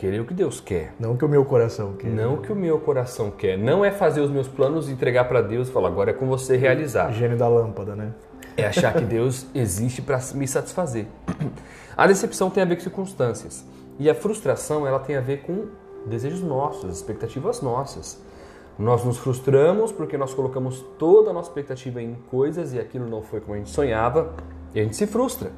querer 0.00 0.18
o 0.18 0.24
que 0.24 0.32
Deus 0.32 0.60
quer. 0.60 0.94
Não 0.98 1.14
que 1.14 1.24
o 1.26 1.28
meu 1.28 1.44
coração 1.44 1.92
quer. 1.92 2.08
Não 2.08 2.34
o 2.34 2.38
que 2.38 2.50
o 2.50 2.56
meu 2.56 2.80
coração 2.80 3.30
quer. 3.30 3.58
Não 3.58 3.84
é 3.84 3.90
fazer 3.90 4.22
os 4.22 4.30
meus 4.30 4.48
planos 4.48 4.88
e 4.88 4.92
entregar 4.92 5.28
para 5.28 5.42
Deus 5.42 5.68
e 5.68 5.70
falar, 5.70 5.88
agora 5.88 6.10
é 6.10 6.14
com 6.14 6.26
você 6.26 6.56
realizar. 6.56 7.12
Gênio 7.12 7.36
da 7.36 7.46
lâmpada, 7.46 7.94
né? 7.94 8.14
É 8.56 8.66
achar 8.66 8.94
que 8.94 9.04
Deus 9.04 9.46
existe 9.54 10.00
para 10.00 10.18
me 10.34 10.48
satisfazer. 10.48 11.06
A 11.94 12.06
decepção 12.06 12.48
tem 12.48 12.62
a 12.62 12.66
ver 12.66 12.76
com 12.76 12.82
circunstâncias. 12.82 13.62
E 13.98 14.08
a 14.08 14.14
frustração, 14.14 14.86
ela 14.86 14.98
tem 14.98 15.16
a 15.16 15.20
ver 15.20 15.42
com 15.42 15.66
desejos 16.06 16.40
nossos, 16.40 16.96
expectativas 16.96 17.60
nossas. 17.60 18.18
Nós 18.78 19.04
nos 19.04 19.18
frustramos 19.18 19.92
porque 19.92 20.16
nós 20.16 20.32
colocamos 20.32 20.82
toda 20.98 21.28
a 21.28 21.32
nossa 21.34 21.50
expectativa 21.50 22.00
em 22.00 22.16
coisas 22.30 22.72
e 22.72 22.78
aquilo 22.78 23.06
não 23.06 23.20
foi 23.20 23.40
como 23.40 23.52
a 23.52 23.58
gente 23.58 23.68
sonhava 23.68 24.32
e 24.74 24.80
a 24.80 24.82
gente 24.82 24.96
se 24.96 25.06
frustra. 25.06 25.52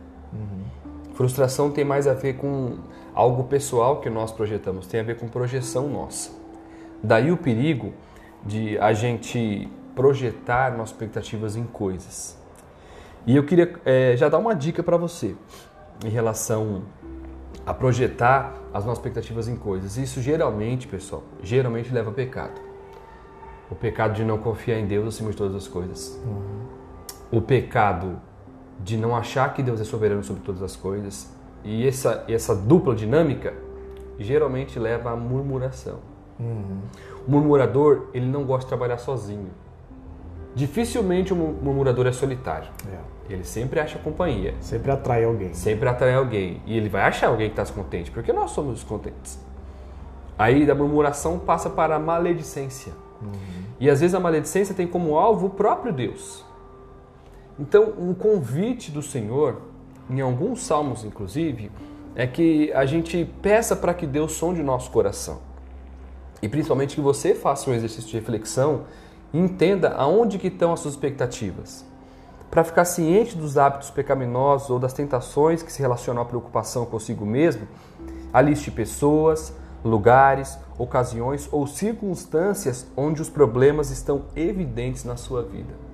Frustração 1.15 1.71
tem 1.71 1.85
mais 1.85 2.09
a 2.09 2.15
ver 2.15 2.35
com 2.35 2.79
algo 3.15 3.45
pessoal 3.45 4.01
que 4.01 4.09
nós 4.09 4.33
projetamos, 4.33 4.87
tem 4.87 5.01
a 5.01 5.03
ver 5.03 5.19
com 5.19 5.29
projeção 5.29 5.89
nossa. 5.89 6.31
Daí 7.03 7.31
o 7.31 7.37
perigo 7.37 7.93
de 8.45 8.79
a 8.79 8.93
gente 8.93 9.69
projetar 9.95 10.73
nossas 10.77 10.91
expectativas 10.91 11.57
em 11.57 11.65
coisas. 11.65 12.39
E 13.27 13.37
eu 13.37 13.45
queria 13.45 13.73
eh, 13.85 14.15
já 14.17 14.29
dar 14.29 14.39
uma 14.39 14.55
dica 14.55 14.83
para 14.83 14.97
você 14.97 15.35
em 16.05 16.09
relação 16.09 16.83
a 17.65 17.73
projetar 17.73 18.55
as 18.75 18.85
nossas 18.85 18.99
expectativas 18.99 19.49
em 19.49 19.57
coisas. 19.57 19.97
Isso 19.97 20.21
geralmente, 20.21 20.89
pessoal, 20.89 21.23
geralmente 21.43 21.93
leva 21.93 22.11
a 22.11 22.13
pecado. 22.13 22.61
O 23.71 23.75
pecado 23.75 24.15
de 24.15 24.25
não 24.25 24.39
confiar 24.39 24.79
em 24.79 24.87
Deus 24.87 25.15
acima 25.15 25.31
de 25.31 25.37
todas 25.37 25.55
as 25.55 25.69
coisas. 25.69 26.21
O 27.31 27.41
pecado 27.41 28.21
de 28.81 28.97
não 28.97 29.17
achar 29.17 29.55
que 29.55 29.63
Deus 29.63 29.81
é 29.81 29.85
soberano 29.85 30.25
sobre 30.25 30.43
todas 30.43 30.63
as 30.63 30.75
coisas. 30.75 31.33
E 31.65 31.87
essa, 31.87 32.25
essa 32.29 32.55
dupla 32.55 32.95
dinâmica 32.95 33.55
geralmente 34.19 34.79
leva 34.79 35.11
à 35.11 35.17
murmuração. 35.17 35.99
O 36.39 37.31
murmurador, 37.31 38.07
ele 38.13 38.27
não 38.27 38.45
gosta 38.45 38.65
de 38.65 38.69
trabalhar 38.69 38.99
sozinho. 38.99 39.51
Dificilmente 40.55 41.33
o 41.33 41.37
mu- 41.37 41.53
murmurador 41.63 42.07
é 42.07 42.13
solitário. 42.13 42.69
É. 42.93 43.33
Ele 43.33 43.45
sempre 43.45 43.79
acha 43.81 43.99
companhia, 43.99 44.55
Sempre 44.61 44.91
atrai 44.91 45.25
alguém. 45.25 45.55
sempre 45.55 45.89
atrai 45.89 46.15
alguém. 46.15 46.61
E 46.67 46.77
ele 46.77 46.89
vai 46.89 47.03
achar 47.03 47.29
alguém 47.29 47.47
que 47.47 47.53
está 47.53 47.63
descontente, 47.63 48.11
porque 48.11 48.33
nós 48.33 48.51
somos 48.51 48.75
descontentes. 48.75 49.39
Aí 50.37 50.67
da 50.67 50.75
murmuração 50.75 51.39
passa 51.39 51.71
para 51.71 51.95
a 51.97 51.99
maledicência. 51.99 52.93
E 53.79 53.89
às 53.89 54.01
vezes 54.01 54.15
a 54.15 54.21
maledicência 54.21 54.75
tem 54.75 54.87
como 54.87 55.17
alvo 55.17 55.47
o 55.47 55.51
próprio 55.51 55.93
Deus. 55.93 56.45
Então, 57.59 57.93
um 57.99 58.13
convite 58.13 58.91
do 58.91 59.01
Senhor, 59.01 59.59
em 60.11 60.21
alguns 60.21 60.63
salmos 60.63 61.05
inclusive, 61.05 61.71
é 62.15 62.27
que 62.27 62.73
a 62.73 62.85
gente 62.85 63.25
peça 63.41 63.75
para 63.75 63.95
que 63.95 64.07
Deus 64.07 64.33
sonde 64.33 64.61
o 64.61 64.65
nosso 64.65 64.91
coração. 64.91 65.41
E 66.43 66.49
principalmente 66.49 66.95
que 66.95 67.01
você 67.01 67.35
faça 67.35 67.71
um 67.71 67.75
exercício 67.75 68.11
de 68.11 68.17
reflexão 68.17 68.83
e 69.33 69.39
entenda 69.39 69.91
aonde 69.91 70.39
que 70.39 70.49
estão 70.49 70.73
as 70.73 70.81
suas 70.81 70.95
expectativas. 70.95 71.85
Para 72.51 72.65
ficar 72.65 72.85
ciente 72.85 73.37
dos 73.37 73.57
hábitos 73.57 73.91
pecaminosos 73.91 74.69
ou 74.69 74.79
das 74.79 74.93
tentações 74.93 75.63
que 75.63 75.73
se 75.73 75.81
relacionam 75.81 76.21
à 76.21 76.25
preocupação 76.25 76.85
consigo 76.85 77.25
mesmo, 77.25 77.67
aliste 78.33 78.71
pessoas, 78.71 79.55
lugares, 79.83 80.59
ocasiões 80.79 81.49
ou 81.51 81.67
circunstâncias 81.67 82.87
onde 82.97 83.23
os 83.23 83.31
problemas 83.31 83.91
estão 83.91 84.27
evidentes 84.37 85.05
na 85.05 85.17
sua 85.17 85.43
vida. 85.43 85.92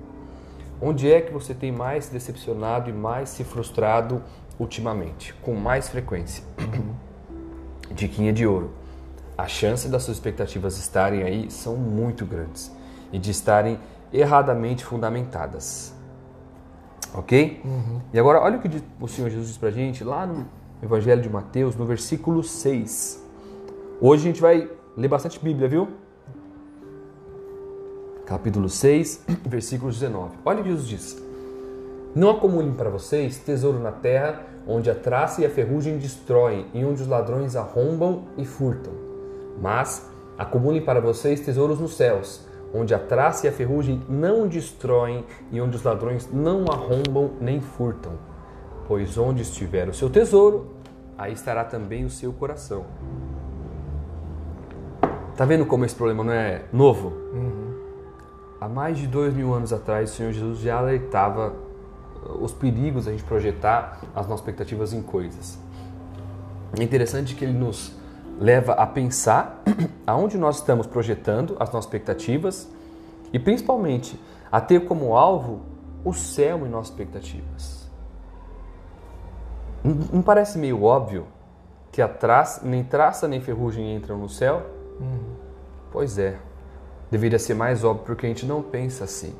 Onde 0.81 1.11
é 1.11 1.19
que 1.19 1.33
você 1.33 1.53
tem 1.53 1.71
mais 1.71 2.05
se 2.05 2.13
decepcionado 2.13 2.89
e 2.89 2.93
mais 2.93 3.29
se 3.29 3.43
frustrado 3.43 4.23
ultimamente, 4.57 5.33
com 5.35 5.53
mais 5.53 5.89
frequência? 5.89 6.43
Diquinha 7.91 8.31
de 8.31 8.47
ouro. 8.47 8.71
A 9.37 9.47
chance 9.47 9.89
das 9.89 10.03
suas 10.03 10.17
expectativas 10.17 10.77
estarem 10.77 11.23
aí 11.23 11.51
são 11.51 11.75
muito 11.75 12.25
grandes 12.25 12.71
e 13.11 13.19
de 13.19 13.31
estarem 13.31 13.79
erradamente 14.11 14.85
fundamentadas. 14.85 15.93
Ok? 17.13 17.61
E 18.13 18.19
agora, 18.19 18.39
olha 18.39 18.57
o 18.57 18.61
que 18.61 18.69
o 19.01 19.07
Senhor 19.07 19.29
Jesus 19.29 19.49
diz 19.49 19.57
pra 19.57 19.71
gente 19.71 20.03
lá 20.03 20.25
no 20.25 20.45
Evangelho 20.81 21.21
de 21.21 21.29
Mateus, 21.29 21.75
no 21.75 21.85
versículo 21.85 22.43
6. 22.43 23.25
Hoje 23.99 24.23
a 24.23 24.27
gente 24.27 24.41
vai 24.41 24.69
ler 24.95 25.07
bastante 25.07 25.39
Bíblia, 25.39 25.67
viu? 25.67 25.89
Capítulo 28.29 28.69
6, 28.69 29.25
versículo 29.43 29.91
19. 29.91 30.35
Olha 30.45 30.59
o 30.59 30.63
que 30.63 30.69
Jesus 30.69 30.87
diz. 30.87 31.23
Não 32.13 32.29
acumulem 32.29 32.71
para 32.73 32.87
vocês 32.87 33.39
tesouro 33.39 33.79
na 33.79 33.91
terra, 33.91 34.43
onde 34.67 34.87
a 34.87 34.93
traça 34.93 35.41
e 35.41 35.47
a 35.47 35.49
ferrugem 35.49 35.97
destroem 35.97 36.67
e 36.71 36.85
onde 36.85 37.01
os 37.01 37.07
ladrões 37.07 37.55
arrombam 37.55 38.25
e 38.37 38.45
furtam. 38.45 38.93
Mas 39.59 40.07
acumulem 40.37 40.79
para 40.79 41.01
vocês 41.01 41.39
tesouros 41.39 41.79
nos 41.79 41.97
céus, 41.97 42.45
onde 42.71 42.93
a 42.93 42.99
traça 42.99 43.47
e 43.47 43.49
a 43.49 43.51
ferrugem 43.51 44.03
não 44.07 44.47
destroem 44.47 45.25
e 45.51 45.59
onde 45.59 45.77
os 45.77 45.81
ladrões 45.81 46.29
não 46.31 46.65
arrombam 46.71 47.31
nem 47.41 47.59
furtam. 47.59 48.11
Pois 48.87 49.17
onde 49.17 49.41
estiver 49.41 49.89
o 49.89 49.93
seu 49.93 50.07
tesouro, 50.07 50.67
aí 51.17 51.33
estará 51.33 51.63
também 51.63 52.05
o 52.05 52.11
seu 52.11 52.31
coração. 52.31 52.85
Tá 55.35 55.45
vendo 55.45 55.65
como 55.65 55.83
esse 55.83 55.95
problema 55.95 56.23
não 56.23 56.33
é 56.33 56.65
novo? 56.71 57.68
Há 58.61 58.67
mais 58.67 58.97
de 58.97 59.07
dois 59.07 59.33
mil 59.33 59.53
anos 59.53 59.71
atrás, 59.71 60.11
o 60.11 60.15
Senhor 60.15 60.33
Jesus 60.33 60.59
já 60.59 60.77
alertava 60.77 61.53
uh, 62.25 62.43
os 62.43 62.51
perigos 62.51 63.05
da 63.05 63.11
gente 63.11 63.23
projetar 63.23 64.01
as 64.13 64.27
nossas 64.27 64.41
expectativas 64.41 64.91
em 64.91 65.01
coisas. 65.01 65.57
É 66.77 66.83
interessante 66.83 67.35
que 67.35 67.45
ele 67.45 67.57
nos 67.57 67.93
leva 68.37 68.73
a 68.73 68.85
pensar 68.85 69.63
aonde 70.05 70.37
nós 70.37 70.57
estamos 70.57 70.87
projetando 70.87 71.55
as 71.59 71.71
nossas 71.71 71.85
expectativas 71.85 72.69
e 73.31 73.39
principalmente 73.39 74.19
a 74.51 74.59
ter 74.59 74.85
como 74.85 75.15
alvo 75.15 75.61
o 76.03 76.13
céu 76.13 76.65
em 76.65 76.69
nossas 76.69 76.89
expectativas. 76.89 77.89
Não 80.11 80.21
parece 80.21 80.57
meio 80.57 80.83
óbvio 80.83 81.27
que 81.91 82.01
a 82.01 82.09
nem 82.63 82.83
traça 82.83 83.27
nem 83.27 83.39
ferrugem 83.39 83.95
entram 83.95 84.17
no 84.17 84.27
céu? 84.27 84.65
Pois 85.91 86.17
é. 86.17 86.48
Deveria 87.11 87.39
ser 87.39 87.55
mais 87.55 87.83
óbvio 87.83 88.05
porque 88.05 88.25
a 88.25 88.29
gente 88.29 88.45
não 88.45 88.61
pensa 88.61 89.03
assim. 89.03 89.33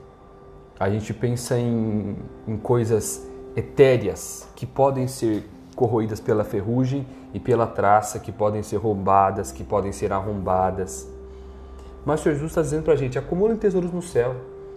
A 0.79 0.89
gente 0.89 1.13
pensa 1.13 1.57
em, 1.57 2.15
em 2.47 2.57
coisas 2.57 3.27
etéreas 3.55 4.47
que 4.55 4.65
podem 4.65 5.07
ser 5.07 5.43
corroídas 5.75 6.19
pela 6.19 6.43
ferrugem 6.43 7.07
e 7.33 7.39
pela 7.39 7.67
traça, 7.67 8.19
que 8.19 8.31
podem 8.31 8.63
ser 8.63 8.77
roubadas, 8.77 9.51
que 9.51 9.63
podem 9.63 9.91
ser 9.91 10.11
arrombadas. 10.11 11.07
Mas 12.05 12.19
o 12.19 12.23
Senhor 12.23 12.35
Jesus 12.35 12.51
está 12.51 12.61
dizendo 12.61 12.83
para 12.83 12.93
a 12.93 12.97
gente: 12.97 13.19
acumulem 13.19 13.55
tesouros 13.55 13.91
no 13.91 14.01
céu, 14.01 14.35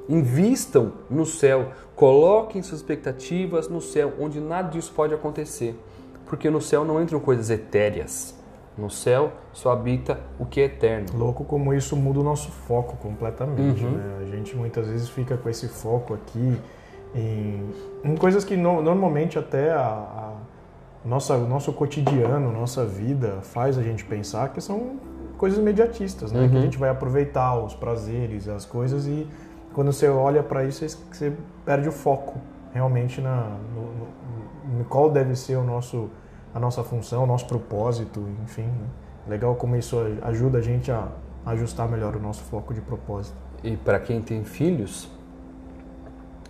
invistam 0.09 0.93
no 1.09 1.25
céu, 1.25 1.73
coloquem 1.97 2.63
suas 2.63 2.81
expectativas 2.81 3.69
no 3.69 3.81
céu, 3.81 4.13
onde 4.21 4.41
nada 4.41 4.69
disso 4.69 4.93
pode 4.95 5.15
acontecer. 5.15 5.75
Porque 6.27 6.51
no 6.51 6.61
céu 6.61 6.85
não 6.85 7.03
entram 7.03 7.21
coisas 7.21 7.51
etéreas. 7.51 8.35
No 8.77 8.89
céu 8.91 9.33
só 9.53 9.71
habita 9.71 10.19
o 10.39 10.47
que 10.47 10.61
é 10.61 10.65
eterno. 10.65 11.07
Louco 11.15 11.45
como 11.45 11.75
isso 11.75 11.95
muda 11.95 12.21
o 12.21 12.23
nosso 12.23 12.51
foco 12.51 12.97
completamente. 12.97 13.85
Né? 13.85 14.19
A 14.23 14.37
gente 14.37 14.57
muitas 14.57 14.87
vezes 14.89 15.09
fica 15.11 15.37
com 15.37 15.49
esse 15.49 15.69
foco 15.69 16.15
aqui 16.15 16.59
em, 17.15 17.71
em 18.03 18.17
coisas 18.17 18.45
que 18.45 18.57
no- 18.57 18.81
normalmente 18.83 19.39
até 19.39 19.71
a, 19.73 19.79
a 19.83 20.33
nossa, 21.05 21.35
o 21.37 21.47
nosso 21.47 21.73
cotidiano, 21.73 22.51
nossa 22.53 22.85
vida 22.87 23.41
faz 23.43 23.77
a 23.77 23.83
gente 23.83 24.05
pensar 24.05 24.49
que 24.51 24.61
são 24.61 24.97
coisas 25.37 25.59
imediatistas, 25.59 26.33
né? 26.33 26.49
Que 26.49 26.57
a 26.57 26.61
gente 26.63 26.79
vai 26.79 26.89
aproveitar 26.89 27.55
os 27.59 27.75
prazeres, 27.75 28.49
as 28.49 28.65
coisas 28.65 29.07
e 29.07 29.27
quando 29.75 29.93
você 29.93 30.09
olha 30.09 30.43
para 30.43 30.65
isso 30.65 30.87
você- 30.89 30.97
você 31.11 31.33
perde 31.67 31.89
o 31.89 31.93
foco 31.93 32.39
realmente 32.73 33.21
na 33.21 33.57
no, 33.75 33.83
no- 33.83 34.79
no 34.79 34.85
qual 34.87 35.11
deve 35.11 35.35
ser 35.37 35.57
o 35.57 35.65
nosso 35.65 36.09
a 36.55 36.61
nossa 36.61 36.83
função, 36.83 37.25
o 37.25 37.27
nosso 37.27 37.47
propósito, 37.47 38.21
enfim. 38.45 38.63
né? 38.63 38.87
Legal 39.29 39.55
como 39.55 39.77
isso 39.77 39.97
ajuda 40.23 40.59
a 40.59 40.61
gente 40.61 40.91
a 40.91 41.09
ajustar 41.47 41.89
melhor 41.89 42.17
o 42.17 42.21
nosso 42.21 42.43
foco 42.45 42.75
de 42.75 42.81
propósito. 42.81 43.37
E 43.63 43.77
para 43.77 44.01
quem 44.01 44.21
tem 44.21 44.45
filhos, 44.45 45.09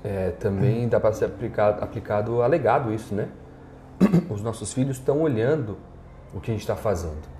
é, 0.02 0.30
também 0.30 0.88
dá 0.88 0.98
para 0.98 1.12
ser 1.12 1.26
aplicado, 1.26 1.82
aplicado 1.84 2.42
alegado 2.42 2.92
isso, 2.92 3.14
né? 3.14 3.28
Os 4.30 4.42
nossos 4.42 4.72
filhos 4.72 4.96
estão 4.96 5.20
olhando 5.20 5.76
o 6.34 6.40
que 6.40 6.50
a 6.50 6.54
gente 6.54 6.62
está 6.62 6.74
fazendo. 6.74 7.30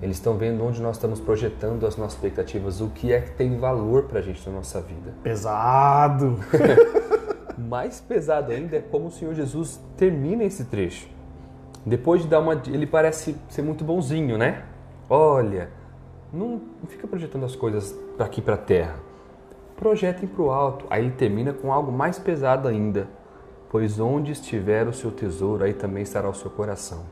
Eles 0.00 0.16
estão 0.16 0.36
vendo 0.36 0.62
onde 0.64 0.80
nós 0.80 0.96
estamos 0.96 1.20
projetando 1.20 1.86
as 1.86 1.96
nossas 1.96 2.14
expectativas, 2.14 2.80
o 2.80 2.88
que 2.88 3.12
é 3.12 3.20
que 3.20 3.30
tem 3.32 3.56
valor 3.58 4.04
para 4.04 4.20
a 4.20 4.22
gente 4.22 4.46
na 4.48 4.56
nossa 4.56 4.80
vida. 4.80 5.14
Pesado! 5.22 6.38
Mais 7.58 8.00
pesado 8.00 8.52
ainda 8.52 8.76
é 8.76 8.80
como 8.80 9.06
o 9.06 9.10
Senhor 9.10 9.34
Jesus 9.34 9.80
termina 9.96 10.44
esse 10.44 10.66
trecho. 10.66 11.08
Depois 11.86 12.22
de 12.22 12.26
dar 12.26 12.40
uma. 12.40 12.60
Ele 12.66 12.84
parece 12.84 13.36
ser 13.48 13.62
muito 13.62 13.84
bonzinho, 13.84 14.36
né? 14.36 14.64
Olha, 15.08 15.70
não, 16.32 16.60
fica 16.88 17.06
projetando 17.06 17.44
as 17.44 17.54
coisas 17.54 17.92
para 18.16 18.26
aqui 18.26 18.42
para 18.42 18.54
a 18.54 18.58
terra. 18.58 18.96
Projetem 19.76 20.28
para 20.28 20.42
o 20.42 20.50
alto. 20.50 20.84
Aí 20.90 21.04
ele 21.04 21.12
termina 21.12 21.52
com 21.52 21.72
algo 21.72 21.92
mais 21.92 22.18
pesado 22.18 22.66
ainda. 22.66 23.06
Pois 23.70 24.00
onde 24.00 24.32
estiver 24.32 24.88
o 24.88 24.92
seu 24.92 25.12
tesouro, 25.12 25.62
aí 25.62 25.74
também 25.74 26.02
estará 26.02 26.28
o 26.28 26.34
seu 26.34 26.50
coração. 26.50 27.04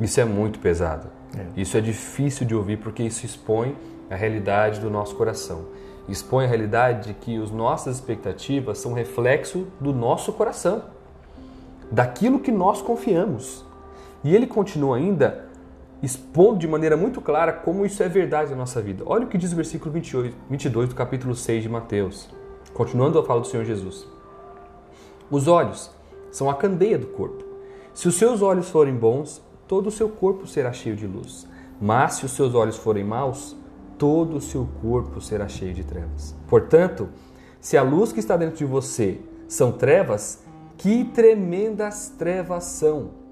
Isso 0.00 0.20
é 0.20 0.24
muito 0.24 0.60
pesado. 0.60 1.08
É. 1.36 1.60
Isso 1.60 1.76
é 1.76 1.80
difícil 1.80 2.46
de 2.46 2.54
ouvir 2.54 2.76
porque 2.76 3.02
isso 3.02 3.26
expõe 3.26 3.76
a 4.08 4.14
realidade 4.14 4.80
do 4.80 4.90
nosso 4.90 5.16
coração. 5.16 5.66
Expõe 6.08 6.44
a 6.44 6.48
realidade 6.48 7.08
de 7.08 7.14
que 7.14 7.42
as 7.42 7.50
nossas 7.50 7.96
expectativas 7.96 8.78
são 8.78 8.92
reflexo 8.92 9.66
do 9.80 9.92
nosso 9.92 10.32
coração, 10.32 10.84
daquilo 11.90 12.38
que 12.38 12.50
nós 12.50 12.80
confiamos. 12.80 13.67
E 14.24 14.34
ele 14.34 14.46
continua 14.46 14.96
ainda 14.96 15.46
expondo 16.02 16.58
de 16.58 16.68
maneira 16.68 16.96
muito 16.96 17.20
clara 17.20 17.52
como 17.52 17.84
isso 17.84 18.02
é 18.02 18.08
verdade 18.08 18.50
na 18.50 18.56
nossa 18.56 18.80
vida. 18.80 19.02
Olha 19.06 19.24
o 19.24 19.28
que 19.28 19.38
diz 19.38 19.52
o 19.52 19.56
versículo 19.56 19.92
28, 19.92 20.36
22 20.48 20.88
do 20.88 20.94
capítulo 20.94 21.34
6 21.34 21.62
de 21.62 21.68
Mateus. 21.68 22.28
Continuando 22.72 23.18
a 23.18 23.24
fala 23.24 23.40
do 23.40 23.46
Senhor 23.46 23.64
Jesus. 23.64 24.06
Os 25.30 25.48
olhos 25.48 25.90
são 26.30 26.48
a 26.48 26.54
candeia 26.54 26.98
do 26.98 27.08
corpo. 27.08 27.44
Se 27.92 28.06
os 28.06 28.14
seus 28.14 28.42
olhos 28.42 28.70
forem 28.70 28.94
bons, 28.94 29.42
todo 29.66 29.88
o 29.88 29.92
seu 29.92 30.08
corpo 30.08 30.46
será 30.46 30.72
cheio 30.72 30.96
de 30.96 31.06
luz. 31.06 31.46
Mas 31.80 32.14
se 32.14 32.26
os 32.26 32.32
seus 32.32 32.54
olhos 32.54 32.76
forem 32.76 33.04
maus, 33.04 33.56
todo 33.96 34.36
o 34.36 34.40
seu 34.40 34.68
corpo 34.80 35.20
será 35.20 35.48
cheio 35.48 35.74
de 35.74 35.84
trevas. 35.84 36.34
Portanto, 36.46 37.08
se 37.60 37.76
a 37.76 37.82
luz 37.82 38.12
que 38.12 38.20
está 38.20 38.36
dentro 38.36 38.56
de 38.56 38.64
você 38.64 39.20
são 39.48 39.72
trevas, 39.72 40.44
que 40.76 41.04
tremendas 41.04 42.14
trevas 42.16 42.64
são! 42.64 43.27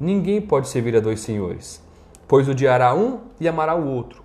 Ninguém 0.00 0.40
pode 0.40 0.68
servir 0.68 0.96
a 0.96 1.00
dois 1.00 1.20
senhores, 1.20 1.82
pois 2.26 2.48
odiará 2.48 2.94
um 2.94 3.20
e 3.40 3.48
amará 3.48 3.74
o 3.74 3.86
outro, 3.86 4.22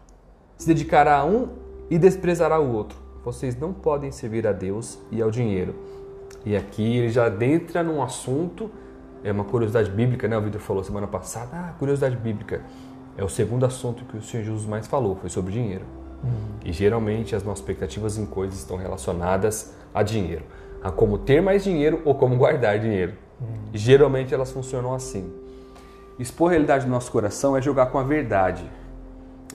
se 0.57 0.67
dedicará 0.67 1.17
a 1.17 1.25
um 1.25 1.49
e 1.89 1.97
desprezará 1.97 2.59
o 2.59 2.73
outro. 2.73 2.97
Vocês 3.23 3.57
não 3.57 3.73
podem 3.73 4.11
servir 4.11 4.45
a 4.45 4.51
Deus 4.51 4.99
e 5.11 5.21
ao 5.21 5.31
dinheiro. 5.31 5.73
E 6.45 6.55
aqui 6.55 6.97
ele 6.97 7.09
já 7.09 7.27
entra 7.41 7.81
num 7.81 8.03
assunto 8.03 8.69
é 9.23 9.31
uma 9.31 9.45
curiosidade 9.45 9.89
bíblica, 9.89 10.27
né? 10.27 10.37
O 10.37 10.41
Vitor 10.41 10.59
falou 10.59 10.83
semana 10.83 11.07
passada, 11.07 11.49
ah, 11.53 11.73
curiosidade 11.79 12.17
bíblica. 12.17 12.61
É 13.17 13.23
o 13.23 13.29
segundo 13.29 13.65
assunto 13.65 14.03
que 14.03 14.17
o 14.17 14.21
Senhor 14.21 14.43
Jesus 14.43 14.65
mais 14.65 14.85
falou, 14.85 15.15
foi 15.15 15.29
sobre 15.29 15.53
dinheiro. 15.53 15.85
Uhum. 16.21 16.29
E 16.65 16.73
geralmente 16.73 17.35
as 17.35 17.43
nossas 17.43 17.59
expectativas 17.59 18.17
em 18.17 18.25
coisas 18.25 18.59
estão 18.59 18.75
relacionadas 18.75 19.73
a 19.93 20.03
dinheiro, 20.03 20.43
a 20.83 20.91
como 20.91 21.17
ter 21.17 21.41
mais 21.41 21.63
dinheiro 21.63 22.01
ou 22.03 22.15
como 22.15 22.35
guardar 22.35 22.77
dinheiro. 22.79 23.13
Uhum. 23.39 23.47
Geralmente 23.73 24.33
elas 24.33 24.51
funcionam 24.51 24.93
assim. 24.93 25.31
Expor 26.19 26.49
a 26.49 26.51
realidade 26.51 26.85
do 26.85 26.91
nosso 26.91 27.11
coração 27.11 27.57
é 27.57 27.61
jogar 27.61 27.87
com 27.87 27.97
a 27.97 28.03
verdade. 28.03 28.63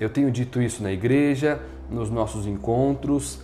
Eu 0.01 0.11
tenho 0.11 0.31
dito 0.31 0.61
isso 0.61 0.83
na 0.83 0.93
igreja, 0.93 1.61
nos 1.91 2.11
nossos 2.11 2.47
encontros, 2.47 3.41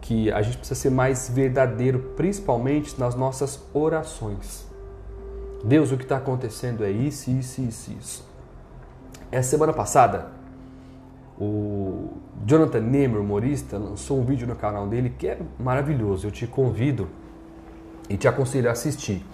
que 0.00 0.30
a 0.32 0.42
gente 0.42 0.58
precisa 0.58 0.78
ser 0.78 0.90
mais 0.90 1.28
verdadeiro, 1.28 2.12
principalmente 2.16 2.98
nas 2.98 3.14
nossas 3.14 3.62
orações. 3.72 4.66
Deus, 5.64 5.92
o 5.92 5.96
que 5.96 6.02
está 6.02 6.16
acontecendo 6.16 6.84
é 6.84 6.90
isso, 6.90 7.30
isso, 7.30 7.60
isso, 7.60 7.92
isso. 7.98 8.32
Essa 9.30 9.50
semana 9.50 9.72
passada, 9.72 10.26
o 11.40 12.08
Jonathan 12.44 12.80
Nehmer, 12.80 13.20
humorista, 13.20 13.78
lançou 13.78 14.18
um 14.20 14.24
vídeo 14.24 14.46
no 14.46 14.56
canal 14.56 14.86
dele 14.86 15.14
que 15.16 15.28
é 15.28 15.38
maravilhoso. 15.58 16.26
Eu 16.26 16.30
te 16.32 16.46
convido 16.46 17.08
e 18.08 18.16
te 18.16 18.26
aconselho 18.26 18.68
a 18.68 18.72
assistir. 18.72 19.24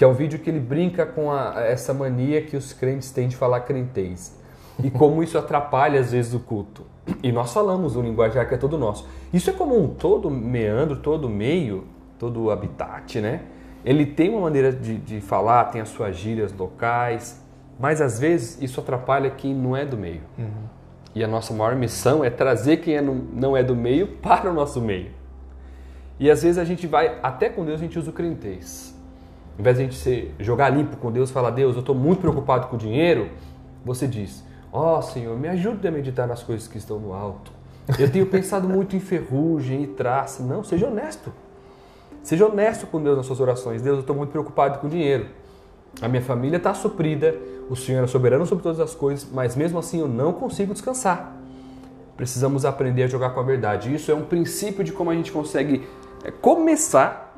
Que 0.00 0.04
é 0.04 0.06
um 0.06 0.14
vídeo 0.14 0.38
que 0.38 0.48
ele 0.48 0.60
brinca 0.60 1.04
com 1.04 1.30
a, 1.30 1.60
essa 1.60 1.92
mania 1.92 2.40
que 2.40 2.56
os 2.56 2.72
crentes 2.72 3.10
têm 3.10 3.28
de 3.28 3.36
falar 3.36 3.60
crentez. 3.60 4.34
E 4.82 4.90
como 4.90 5.22
isso 5.22 5.36
atrapalha 5.36 6.00
às 6.00 6.12
vezes 6.12 6.32
o 6.32 6.40
culto. 6.40 6.86
E 7.22 7.30
nós 7.30 7.52
falamos 7.52 7.96
um 7.96 8.02
linguajar 8.02 8.48
que 8.48 8.54
é 8.54 8.56
todo 8.56 8.78
nosso. 8.78 9.06
Isso 9.30 9.50
é 9.50 9.52
como 9.52 9.78
um 9.78 9.88
todo 9.88 10.30
meandro, 10.30 10.96
todo 10.96 11.28
meio, 11.28 11.84
todo 12.18 12.50
habitat, 12.50 13.20
né? 13.20 13.42
Ele 13.84 14.06
tem 14.06 14.30
uma 14.30 14.40
maneira 14.40 14.72
de, 14.72 14.96
de 14.96 15.20
falar, 15.20 15.64
tem 15.66 15.82
as 15.82 15.90
suas 15.90 16.16
gírias 16.16 16.50
locais, 16.50 17.38
mas 17.78 18.00
às 18.00 18.18
vezes 18.18 18.56
isso 18.62 18.80
atrapalha 18.80 19.28
quem 19.28 19.54
não 19.54 19.76
é 19.76 19.84
do 19.84 19.98
meio. 19.98 20.22
Uhum. 20.38 20.64
E 21.14 21.22
a 21.22 21.28
nossa 21.28 21.52
maior 21.52 21.76
missão 21.76 22.24
é 22.24 22.30
trazer 22.30 22.78
quem 22.78 22.96
é 22.96 23.02
no, 23.02 23.14
não 23.34 23.54
é 23.54 23.62
do 23.62 23.76
meio 23.76 24.06
para 24.24 24.50
o 24.50 24.54
nosso 24.54 24.80
meio. 24.80 25.10
E 26.18 26.30
às 26.30 26.42
vezes 26.42 26.56
a 26.56 26.64
gente 26.64 26.86
vai, 26.86 27.18
até 27.22 27.50
com 27.50 27.66
Deus 27.66 27.78
a 27.78 27.82
gente 27.82 27.98
usa 27.98 28.08
o 28.08 28.14
crentez. 28.14 28.89
Em 29.60 29.62
vez 29.62 29.76
de 29.76 29.82
a 29.82 29.84
gente 29.84 29.98
ser, 29.98 30.34
jogar 30.38 30.70
limpo 30.70 30.96
com 30.96 31.12
Deus, 31.12 31.30
falar, 31.30 31.50
Deus, 31.50 31.74
eu 31.74 31.80
estou 31.80 31.94
muito 31.94 32.22
preocupado 32.22 32.68
com 32.68 32.76
o 32.76 32.78
dinheiro, 32.78 33.28
você 33.84 34.06
diz, 34.06 34.42
ó 34.72 34.98
oh, 34.98 35.02
Senhor, 35.02 35.38
me 35.38 35.48
ajude 35.48 35.86
a 35.86 35.90
meditar 35.90 36.26
nas 36.26 36.42
coisas 36.42 36.66
que 36.66 36.78
estão 36.78 36.98
no 36.98 37.12
alto. 37.12 37.52
Eu 37.98 38.10
tenho 38.10 38.24
pensado 38.24 38.66
muito 38.66 38.96
em 38.96 39.00
ferrugem 39.00 39.82
e 39.82 39.86
traça. 39.86 40.42
Não, 40.42 40.64
seja 40.64 40.86
honesto. 40.86 41.30
Seja 42.22 42.46
honesto 42.46 42.86
com 42.86 43.02
Deus 43.02 43.18
nas 43.18 43.26
suas 43.26 43.38
orações. 43.38 43.82
Deus, 43.82 43.96
eu 43.96 44.00
estou 44.00 44.16
muito 44.16 44.30
preocupado 44.30 44.78
com 44.78 44.86
o 44.86 44.90
dinheiro. 44.90 45.26
A 46.00 46.08
minha 46.08 46.22
família 46.22 46.56
está 46.56 46.72
suprida, 46.72 47.36
o 47.68 47.76
Senhor 47.76 48.02
é 48.02 48.06
soberano 48.06 48.46
sobre 48.46 48.62
todas 48.62 48.80
as 48.80 48.94
coisas, 48.94 49.28
mas 49.30 49.56
mesmo 49.56 49.78
assim 49.78 50.00
eu 50.00 50.08
não 50.08 50.32
consigo 50.32 50.72
descansar. 50.72 51.36
Precisamos 52.16 52.64
aprender 52.64 53.02
a 53.02 53.08
jogar 53.08 53.28
com 53.30 53.40
a 53.40 53.42
verdade. 53.42 53.94
Isso 53.94 54.10
é 54.10 54.14
um 54.14 54.22
princípio 54.22 54.82
de 54.82 54.92
como 54.92 55.10
a 55.10 55.14
gente 55.14 55.30
consegue 55.30 55.86
é, 56.24 56.30
começar 56.30 57.29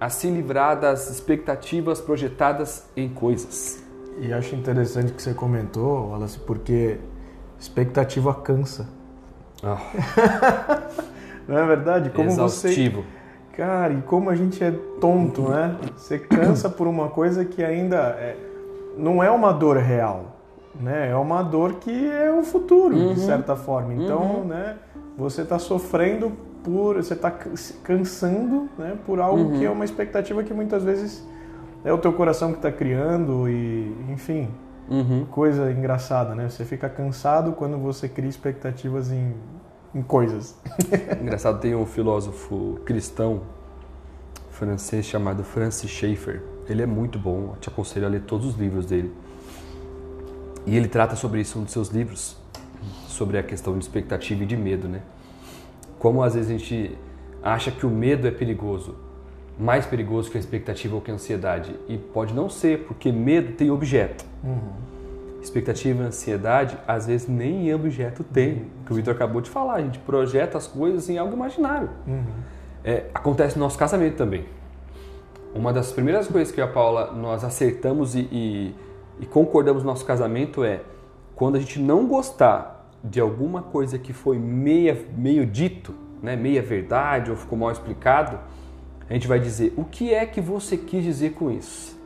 a 0.00 0.08
se 0.08 0.28
livrar 0.30 0.78
das 0.78 1.10
expectativas 1.10 2.00
projetadas 2.00 2.88
em 2.96 3.08
coisas. 3.08 3.82
E 4.20 4.32
acho 4.32 4.54
interessante 4.54 5.12
que 5.12 5.22
você 5.22 5.32
comentou, 5.34 6.10
Wallace, 6.10 6.38
porque 6.40 6.98
expectativa 7.58 8.34
cansa. 8.34 8.88
Oh. 9.62 9.76
Não 11.48 11.58
é 11.58 11.66
verdade? 11.66 12.10
Como 12.10 12.28
Exaustivo. 12.28 13.02
você 13.02 13.18
Cara, 13.58 13.92
e 13.92 14.02
como 14.02 14.30
a 14.30 14.36
gente 14.36 14.62
é 14.62 14.70
tonto, 15.00 15.48
né? 15.48 15.74
Você 15.96 16.16
cansa 16.16 16.68
por 16.68 16.86
uma 16.86 17.08
coisa 17.08 17.44
que 17.44 17.64
ainda 17.64 17.96
é, 17.96 18.36
não 18.96 19.20
é 19.20 19.28
uma 19.32 19.52
dor 19.52 19.78
real, 19.78 20.36
né? 20.78 21.10
É 21.10 21.16
uma 21.16 21.42
dor 21.42 21.74
que 21.74 22.08
é 22.08 22.32
o 22.32 22.44
futuro, 22.44 22.94
uhum. 22.94 23.14
de 23.14 23.20
certa 23.20 23.56
forma. 23.56 23.92
Então, 23.94 24.20
uhum. 24.20 24.44
né? 24.44 24.76
Você 25.16 25.42
está 25.42 25.58
sofrendo 25.58 26.32
por, 26.68 26.96
você 26.96 27.14
está 27.14 27.30
cansando, 27.82 28.68
né? 28.78 28.96
Por 29.06 29.20
algo 29.20 29.44
uhum. 29.44 29.58
que 29.58 29.64
é 29.64 29.70
uma 29.70 29.84
expectativa 29.84 30.42
que 30.42 30.52
muitas 30.52 30.84
vezes 30.84 31.26
é 31.84 31.92
o 31.92 31.98
teu 31.98 32.12
coração 32.12 32.50
que 32.50 32.58
está 32.58 32.70
criando 32.70 33.48
e, 33.48 33.94
enfim, 34.10 34.48
uhum. 34.90 35.24
coisa 35.30 35.70
engraçada, 35.72 36.34
né? 36.34 36.48
Você 36.48 36.64
fica 36.64 36.88
cansado 36.88 37.52
quando 37.52 37.78
você 37.78 38.08
cria 38.08 38.28
expectativas 38.28 39.10
em 39.10 39.34
em 39.94 40.02
coisas. 40.02 40.54
Engraçado, 41.20 41.60
tem 41.60 41.74
um 41.74 41.86
filósofo 41.86 42.78
cristão 42.84 43.42
francês 44.50 45.06
chamado 45.06 45.44
Francis 45.44 45.90
Schaeffer. 45.90 46.42
Ele 46.68 46.82
é 46.82 46.86
muito 46.86 47.18
bom, 47.18 47.54
te 47.60 47.68
aconselho 47.68 48.06
a 48.06 48.08
ler 48.08 48.22
todos 48.22 48.46
os 48.46 48.54
livros 48.56 48.86
dele. 48.86 49.12
E 50.66 50.76
ele 50.76 50.88
trata 50.88 51.16
sobre 51.16 51.40
isso 51.40 51.56
em 51.56 51.62
um 51.62 51.64
dos 51.64 51.72
seus 51.72 51.88
livros, 51.88 52.36
sobre 53.06 53.38
a 53.38 53.42
questão 53.42 53.76
de 53.78 53.84
expectativa 53.84 54.42
e 54.42 54.46
de 54.46 54.56
medo, 54.56 54.88
né? 54.88 55.00
Como 55.98 56.22
às 56.22 56.34
vezes 56.34 56.50
a 56.50 56.58
gente 56.58 56.96
acha 57.42 57.70
que 57.70 57.84
o 57.84 57.90
medo 57.90 58.26
é 58.26 58.30
perigoso, 58.30 58.94
mais 59.58 59.86
perigoso 59.86 60.30
que 60.30 60.36
a 60.36 60.40
expectativa 60.40 60.94
ou 60.94 61.00
que 61.00 61.10
a 61.10 61.14
ansiedade. 61.14 61.74
E 61.88 61.98
pode 61.98 62.32
não 62.32 62.48
ser, 62.48 62.84
porque 62.84 63.10
medo 63.10 63.52
tem 63.52 63.70
objeto. 63.70 64.24
Uhum. 64.44 64.88
Expectativa 65.42 66.02
e 66.02 66.06
ansiedade, 66.06 66.78
às 66.86 67.06
vezes 67.06 67.28
nem 67.28 67.72
objeto 67.74 68.22
tem. 68.22 68.66
O 68.82 68.86
que 68.86 68.92
o 68.92 68.94
Vitor 68.94 69.14
acabou 69.14 69.40
de 69.40 69.50
falar, 69.50 69.74
a 69.74 69.80
gente 69.80 69.98
projeta 70.00 70.58
as 70.58 70.66
coisas 70.66 71.08
em 71.08 71.18
algo 71.18 71.34
imaginário. 71.34 71.90
Uhum. 72.06 72.24
É, 72.84 73.06
acontece 73.12 73.58
no 73.58 73.64
nosso 73.64 73.78
casamento 73.78 74.16
também. 74.16 74.44
Uma 75.54 75.72
das 75.72 75.90
primeiras 75.90 76.28
coisas 76.28 76.52
que 76.52 76.60
eu 76.60 76.66
e 76.66 76.68
a 76.68 76.70
Paula 76.70 77.12
nós 77.12 77.42
acertamos 77.42 78.14
e, 78.14 78.28
e, 78.30 78.74
e 79.20 79.26
concordamos 79.26 79.82
no 79.82 79.88
nosso 79.88 80.04
casamento 80.04 80.62
é 80.62 80.82
quando 81.34 81.56
a 81.56 81.60
gente 81.60 81.80
não 81.80 82.06
gostar 82.06 82.77
de 83.02 83.20
alguma 83.20 83.62
coisa 83.62 83.98
que 83.98 84.12
foi 84.12 84.38
meia, 84.38 85.06
meio 85.16 85.46
dito, 85.46 85.94
né, 86.22 86.36
meia 86.36 86.62
verdade 86.62 87.30
ou 87.30 87.36
ficou 87.36 87.58
mal 87.58 87.70
explicado, 87.70 88.38
a 89.08 89.14
gente 89.14 89.28
vai 89.28 89.38
dizer 89.38 89.72
o 89.76 89.84
que 89.84 90.12
é 90.12 90.26
que 90.26 90.40
você 90.40 90.76
quis 90.76 91.02
dizer 91.02 91.32
com 91.32 91.50
isso 91.50 91.98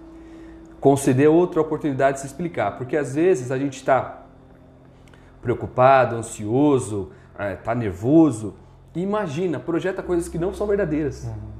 conceder 0.83 1.28
outra 1.28 1.61
oportunidade 1.61 2.14
de 2.14 2.22
se 2.22 2.26
explicar, 2.26 2.76
porque 2.76 2.96
às 2.96 3.14
vezes 3.14 3.52
a 3.52 3.57
gente 3.57 3.76
está 3.76 4.24
preocupado, 5.40 6.16
ansioso, 6.16 7.12
está 7.38 7.70
é, 7.70 7.74
nervoso 7.76 8.57
e 8.92 9.00
imagina, 9.00 9.61
projeta 9.61 10.02
coisas 10.02 10.28
que 10.28 10.37
não 10.38 10.52
são 10.52 10.66
verdadeiras. 10.66 11.22
Uhum. 11.22 11.51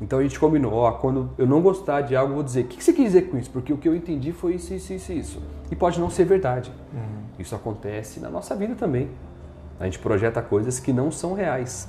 Então 0.00 0.20
a 0.20 0.22
gente 0.22 0.38
combinou, 0.38 0.72
ó, 0.74 0.92
quando 0.92 1.30
eu 1.36 1.46
não 1.46 1.60
gostar 1.60 2.02
de 2.02 2.14
algo, 2.14 2.30
eu 2.32 2.34
vou 2.36 2.44
dizer, 2.44 2.64
o 2.64 2.68
que 2.68 2.82
você 2.82 2.92
quis 2.92 3.06
dizer 3.06 3.22
com 3.22 3.36
isso? 3.36 3.50
Porque 3.50 3.72
o 3.72 3.76
que 3.76 3.88
eu 3.88 3.96
entendi 3.96 4.32
foi 4.32 4.54
isso, 4.54 4.72
isso, 4.72 4.92
isso, 4.92 5.12
isso. 5.12 5.42
E 5.70 5.76
pode 5.76 5.98
não 5.98 6.08
ser 6.08 6.24
verdade. 6.24 6.72
Uhum. 6.92 7.22
Isso 7.38 7.54
acontece 7.54 8.20
na 8.20 8.30
nossa 8.30 8.54
vida 8.54 8.74
também. 8.74 9.08
A 9.80 9.84
gente 9.84 9.98
projeta 9.98 10.40
coisas 10.40 10.78
que 10.78 10.92
não 10.92 11.10
são 11.10 11.34
reais. 11.34 11.88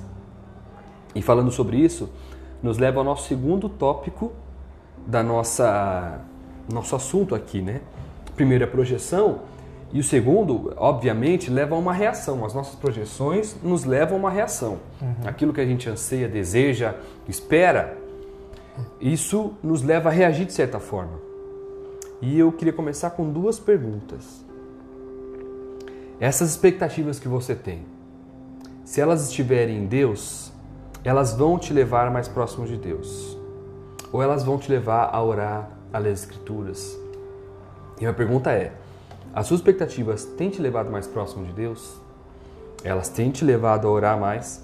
E 1.14 1.22
falando 1.22 1.50
sobre 1.50 1.76
isso, 1.76 2.10
nos 2.62 2.78
leva 2.78 2.98
ao 2.98 3.04
nosso 3.04 3.28
segundo 3.28 3.68
tópico 3.68 4.32
da 5.06 5.22
nossa 5.22 6.20
nosso 6.72 6.94
assunto 6.94 7.34
aqui, 7.34 7.60
né? 7.60 7.80
Primeiro 8.36 8.62
é 8.64 8.66
a 8.66 8.70
projeção 8.70 9.40
e 9.92 9.98
o 9.98 10.04
segundo, 10.04 10.72
obviamente, 10.76 11.50
leva 11.50 11.74
a 11.74 11.78
uma 11.78 11.92
reação. 11.92 12.44
As 12.44 12.54
nossas 12.54 12.76
projeções 12.76 13.56
nos 13.60 13.84
levam 13.84 14.16
a 14.16 14.20
uma 14.20 14.30
reação. 14.30 14.78
Uhum. 15.02 15.14
Aquilo 15.26 15.52
que 15.52 15.60
a 15.60 15.66
gente 15.66 15.88
anseia, 15.88 16.28
deseja, 16.28 16.94
espera, 17.28 17.98
isso 19.00 19.52
nos 19.62 19.82
leva 19.82 20.08
a 20.08 20.12
reagir 20.12 20.46
de 20.46 20.52
certa 20.52 20.78
forma. 20.78 21.18
E 22.20 22.38
eu 22.38 22.52
queria 22.52 22.72
começar 22.72 23.10
com 23.10 23.30
duas 23.30 23.58
perguntas. 23.58 24.44
Essas 26.18 26.50
expectativas 26.50 27.18
que 27.18 27.28
você 27.28 27.54
tem, 27.54 27.86
se 28.84 29.00
elas 29.00 29.28
estiverem 29.28 29.78
em 29.78 29.86
Deus, 29.86 30.52
elas 31.02 31.32
vão 31.32 31.58
te 31.58 31.72
levar 31.72 32.10
mais 32.10 32.28
próximo 32.28 32.66
de 32.66 32.76
Deus. 32.76 33.38
Ou 34.12 34.22
elas 34.22 34.44
vão 34.44 34.58
te 34.58 34.70
levar 34.70 35.10
a 35.12 35.22
orar, 35.22 35.70
a 35.92 35.98
ler 35.98 36.12
as 36.12 36.20
Escrituras. 36.20 36.98
E 38.00 38.06
a 38.06 38.12
pergunta 38.12 38.50
é: 38.50 38.72
as 39.32 39.46
suas 39.46 39.60
expectativas 39.60 40.24
têm 40.24 40.50
te 40.50 40.60
levado 40.60 40.90
mais 40.90 41.06
próximo 41.06 41.46
de 41.46 41.52
Deus? 41.52 42.00
Elas 42.82 43.08
têm 43.08 43.30
te 43.30 43.44
levado 43.44 43.86
a 43.86 43.90
orar 43.90 44.18
mais? 44.18 44.62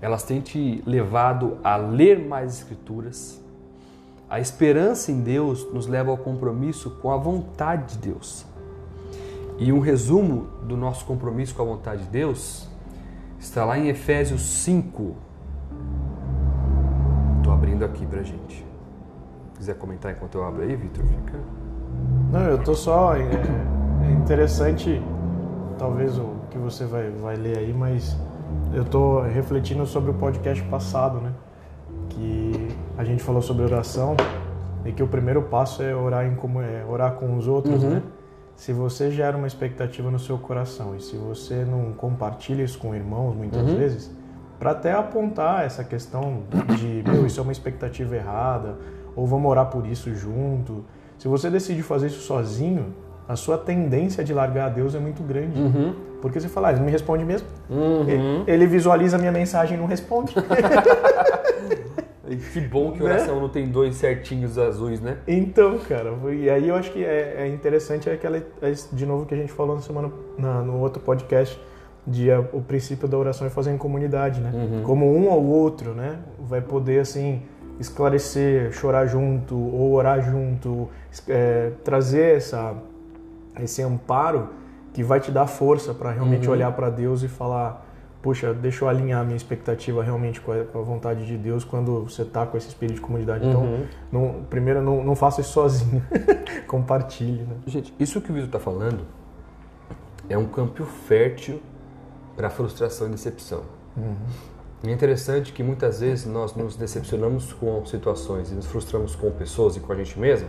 Elas 0.00 0.22
têm 0.22 0.40
te 0.40 0.82
levado 0.86 1.58
a 1.64 1.76
ler 1.76 2.18
mais 2.18 2.58
Escrituras? 2.58 3.40
A 4.28 4.40
esperança 4.40 5.12
em 5.12 5.20
Deus 5.20 5.72
nos 5.72 5.86
leva 5.86 6.10
ao 6.10 6.18
compromisso 6.18 6.90
com 7.02 7.12
a 7.12 7.16
vontade 7.16 7.94
de 7.94 8.10
Deus. 8.10 8.44
E 9.58 9.72
um 9.72 9.80
resumo 9.80 10.48
do 10.64 10.76
nosso 10.76 11.06
compromisso 11.06 11.54
com 11.54 11.62
a 11.62 11.64
vontade 11.64 12.02
de 12.02 12.08
Deus 12.08 12.68
está 13.38 13.64
lá 13.64 13.78
em 13.78 13.88
Efésios 13.88 14.42
5. 14.42 15.14
Estou 17.38 17.52
abrindo 17.52 17.84
aqui 17.84 18.04
para 18.04 18.22
gente. 18.22 18.66
Se 19.52 19.58
quiser 19.58 19.78
comentar 19.78 20.12
enquanto 20.12 20.34
eu 20.34 20.44
abro 20.44 20.62
aí, 20.62 20.74
Vitor, 20.76 21.04
fica. 21.04 21.38
Não, 22.30 22.42
eu 22.42 22.62
tô 22.62 22.74
só. 22.74 23.14
É, 23.14 23.22
é 23.22 24.12
interessante, 24.12 25.00
talvez 25.78 26.18
o 26.18 26.34
que 26.50 26.58
você 26.58 26.84
vai, 26.84 27.10
vai 27.10 27.36
ler 27.36 27.58
aí, 27.58 27.72
mas 27.72 28.16
eu 28.72 28.84
tô 28.84 29.20
refletindo 29.20 29.86
sobre 29.86 30.10
o 30.10 30.14
podcast 30.14 30.62
passado, 30.64 31.18
né? 31.18 31.32
Que 32.08 32.68
a 32.96 33.04
gente 33.04 33.22
falou 33.22 33.42
sobre 33.42 33.64
oração 33.64 34.16
e 34.84 34.92
que 34.92 35.02
o 35.02 35.08
primeiro 35.08 35.42
passo 35.42 35.82
é 35.82 35.94
orar, 35.94 36.26
em 36.26 36.34
como, 36.34 36.60
é 36.60 36.84
orar 36.88 37.12
com 37.12 37.36
os 37.36 37.48
outros, 37.48 37.82
uhum. 37.82 37.90
né? 37.90 38.02
Se 38.54 38.72
você 38.72 39.10
gera 39.10 39.36
uma 39.36 39.46
expectativa 39.46 40.10
no 40.10 40.18
seu 40.18 40.38
coração 40.38 40.96
e 40.96 41.00
se 41.00 41.16
você 41.16 41.64
não 41.64 41.92
compartilha 41.92 42.62
isso 42.62 42.78
com 42.78 42.94
irmãos 42.94 43.34
muitas 43.34 43.68
uhum. 43.68 43.76
vezes, 43.76 44.10
para 44.58 44.70
até 44.70 44.92
apontar 44.92 45.64
essa 45.64 45.84
questão 45.84 46.44
de, 46.78 47.02
meu, 47.06 47.26
isso 47.26 47.38
é 47.38 47.42
uma 47.42 47.52
expectativa 47.52 48.16
errada, 48.16 48.76
ou 49.14 49.26
vamos 49.26 49.50
orar 49.50 49.66
por 49.66 49.86
isso 49.86 50.14
junto. 50.14 50.84
Se 51.18 51.28
você 51.28 51.50
decide 51.50 51.82
fazer 51.82 52.06
isso 52.06 52.20
sozinho, 52.20 52.94
a 53.28 53.36
sua 53.36 53.58
tendência 53.58 54.24
de 54.24 54.32
largar 54.32 54.66
a 54.66 54.68
Deus 54.68 54.94
é 54.94 54.98
muito 54.98 55.22
grande. 55.22 55.60
Uhum. 55.60 55.94
Porque 56.26 56.40
você 56.40 56.48
fala, 56.48 56.68
ah, 56.68 56.70
ele 56.70 56.78
não 56.80 56.86
me 56.86 56.92
responde 56.92 57.24
mesmo. 57.24 57.46
Uhum. 57.70 58.44
Ele 58.46 58.66
visualiza 58.66 59.16
a 59.16 59.18
minha 59.18 59.32
mensagem 59.32 59.76
e 59.76 59.80
não 59.80 59.86
responde. 59.86 60.34
que 62.52 62.60
bom 62.60 62.92
que 62.92 63.02
o 63.02 63.04
oração 63.04 63.36
né? 63.36 63.40
não 63.40 63.48
tem 63.48 63.68
dois 63.68 63.96
certinhos 63.96 64.58
azuis, 64.58 65.00
né? 65.00 65.18
Então, 65.26 65.78
cara, 65.78 66.12
e 66.32 66.50
aí 66.50 66.68
eu 66.68 66.74
acho 66.74 66.90
que 66.92 67.04
é, 67.04 67.36
é 67.38 67.48
interessante 67.48 68.08
é 68.10 68.14
aquela, 68.14 68.38
é 68.38 68.72
de 68.92 69.06
novo 69.06 69.26
que 69.26 69.34
a 69.34 69.36
gente 69.36 69.52
falou 69.52 69.76
na 69.76 69.82
semana, 69.82 70.10
na, 70.36 70.62
no 70.62 70.80
outro 70.80 71.00
podcast, 71.00 71.60
de 72.06 72.30
a, 72.30 72.40
o 72.40 72.60
princípio 72.60 73.06
da 73.06 73.16
oração 73.16 73.46
é 73.46 73.50
fazer 73.50 73.72
em 73.72 73.78
comunidade, 73.78 74.40
né? 74.40 74.50
Uhum. 74.52 74.82
Como 74.82 75.06
um 75.06 75.28
ou 75.28 75.44
outro, 75.44 75.92
né? 75.92 76.18
Vai 76.38 76.60
poder, 76.60 77.00
assim, 77.00 77.42
esclarecer, 77.78 78.72
chorar 78.72 79.06
junto 79.06 79.56
ou 79.56 79.92
orar 79.92 80.22
junto, 80.22 80.88
é, 81.28 81.70
trazer 81.84 82.36
essa, 82.36 82.74
esse 83.60 83.82
amparo 83.82 84.48
que 84.96 85.02
vai 85.02 85.20
te 85.20 85.30
dar 85.30 85.46
força 85.46 85.92
para 85.92 86.10
realmente 86.10 86.46
uhum. 86.46 86.54
olhar 86.54 86.72
para 86.72 86.88
Deus 86.88 87.22
e 87.22 87.28
falar 87.28 87.84
puxa, 88.22 88.54
deixa 88.54 88.82
eu 88.82 88.88
alinhar 88.88 89.22
minha 89.24 89.36
expectativa 89.36 90.02
realmente 90.02 90.40
com 90.40 90.52
a, 90.52 90.64
com 90.64 90.78
a 90.78 90.82
vontade 90.82 91.26
de 91.26 91.36
Deus 91.36 91.64
quando 91.64 92.04
você 92.04 92.22
está 92.22 92.46
com 92.46 92.56
esse 92.56 92.68
espírito 92.68 92.94
de 92.94 93.00
comunidade. 93.02 93.46
Então, 93.46 93.60
uhum. 93.60 93.86
não, 94.10 94.44
primeiro, 94.48 94.80
não, 94.80 95.04
não 95.04 95.14
faça 95.14 95.42
isso 95.42 95.52
sozinho. 95.52 96.02
Compartilhe. 96.66 97.42
Né? 97.42 97.56
Gente, 97.66 97.94
isso 98.00 98.22
que 98.22 98.30
o 98.30 98.34
Vitor 98.34 98.48
está 98.48 98.58
falando 98.58 99.04
é 100.30 100.38
um 100.38 100.46
campo 100.46 100.82
fértil 100.86 101.60
para 102.34 102.48
frustração 102.48 103.06
e 103.06 103.10
decepção. 103.10 103.64
Uhum. 103.94 104.16
é 104.82 104.90
interessante 104.90 105.52
que 105.52 105.62
muitas 105.62 106.00
vezes 106.00 106.24
nós 106.24 106.54
nos 106.56 106.74
decepcionamos 106.74 107.52
com 107.52 107.84
situações 107.84 108.50
e 108.50 108.54
nos 108.54 108.64
frustramos 108.64 109.14
com 109.14 109.30
pessoas 109.30 109.76
e 109.76 109.80
com 109.80 109.92
a 109.92 109.96
gente 109.96 110.18
mesmo 110.18 110.48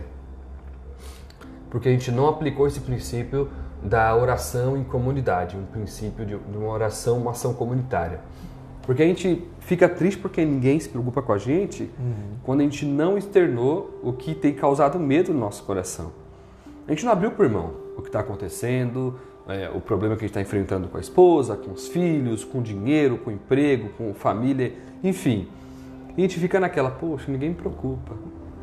porque 1.70 1.88
a 1.88 1.92
gente 1.92 2.10
não 2.10 2.28
aplicou 2.28 2.66
esse 2.66 2.80
princípio 2.80 3.48
da 3.82 4.14
oração 4.16 4.76
em 4.76 4.84
comunidade, 4.84 5.56
um 5.56 5.64
princípio 5.64 6.26
de 6.26 6.34
uma 6.34 6.68
oração, 6.68 7.18
uma 7.18 7.32
ação 7.32 7.54
comunitária. 7.54 8.20
Porque 8.82 9.02
a 9.02 9.06
gente 9.06 9.46
fica 9.60 9.88
triste 9.88 10.18
porque 10.18 10.44
ninguém 10.44 10.80
se 10.80 10.88
preocupa 10.88 11.20
com 11.20 11.32
a 11.32 11.38
gente 11.38 11.82
uhum. 11.82 12.36
quando 12.42 12.60
a 12.60 12.62
gente 12.62 12.86
não 12.86 13.18
externou 13.18 14.00
o 14.02 14.14
que 14.14 14.34
tem 14.34 14.54
causado 14.54 14.98
medo 14.98 15.32
no 15.32 15.38
nosso 15.38 15.62
coração. 15.64 16.10
A 16.86 16.92
gente 16.92 17.04
não 17.04 17.12
abriu 17.12 17.30
para 17.30 17.42
o 17.42 17.46
irmão 17.46 17.74
o 17.98 18.00
que 18.00 18.08
está 18.08 18.20
acontecendo, 18.20 19.18
é, 19.46 19.70
o 19.74 19.80
problema 19.80 20.16
que 20.16 20.24
a 20.24 20.26
gente 20.26 20.30
está 20.30 20.40
enfrentando 20.40 20.88
com 20.88 20.96
a 20.96 21.00
esposa, 21.00 21.54
com 21.54 21.70
os 21.72 21.86
filhos, 21.88 22.44
com 22.44 22.60
o 22.60 22.62
dinheiro, 22.62 23.18
com 23.18 23.30
o 23.30 23.32
emprego, 23.32 23.90
com 23.90 24.10
a 24.10 24.14
família, 24.14 24.72
enfim. 25.04 25.48
E 26.16 26.20
a 26.20 26.22
gente 26.22 26.40
fica 26.40 26.58
naquela, 26.58 26.90
poxa, 26.90 27.30
ninguém 27.30 27.50
me 27.50 27.54
preocupa, 27.54 28.14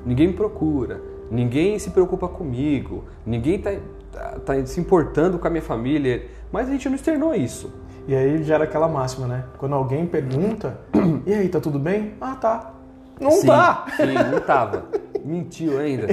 ninguém 0.03 0.29
me 0.29 0.33
procura, 0.33 1.01
ninguém 1.29 1.77
se 1.79 1.89
preocupa 1.91 2.27
comigo, 2.27 3.05
ninguém 3.25 3.55
está 3.55 3.71
tá, 4.11 4.39
tá 4.39 4.65
se 4.65 4.79
importando 4.79 5.39
com 5.39 5.47
a 5.47 5.49
minha 5.49 5.61
família, 5.61 6.27
mas 6.51 6.67
a 6.67 6.71
gente 6.71 6.87
não 6.87 6.95
externou 6.95 7.33
isso. 7.33 7.73
E 8.07 8.15
aí 8.15 8.43
gera 8.43 8.65
aquela 8.65 8.87
máxima, 8.87 9.27
né? 9.27 9.45
Quando 9.57 9.73
alguém 9.73 10.05
pergunta, 10.05 10.79
e 11.25 11.33
aí, 11.33 11.49
tá 11.49 11.59
tudo 11.59 11.79
bem? 11.79 12.13
Ah, 12.21 12.35
tá. 12.35 12.73
Não 13.19 13.31
sim, 13.31 13.47
tá! 13.47 13.85
Sim, 13.95 14.13
não 14.31 14.39
tava. 14.39 14.85
Mentiu 15.23 15.79
ainda. 15.79 16.07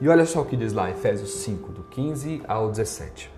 E 0.00 0.08
olha 0.08 0.24
só 0.24 0.42
o 0.42 0.44
que 0.44 0.56
diz 0.56 0.72
lá, 0.72 0.88
Efésios 0.88 1.30
5, 1.38 1.72
do 1.72 1.82
15 1.82 2.42
ao 2.46 2.70
17. 2.70 3.32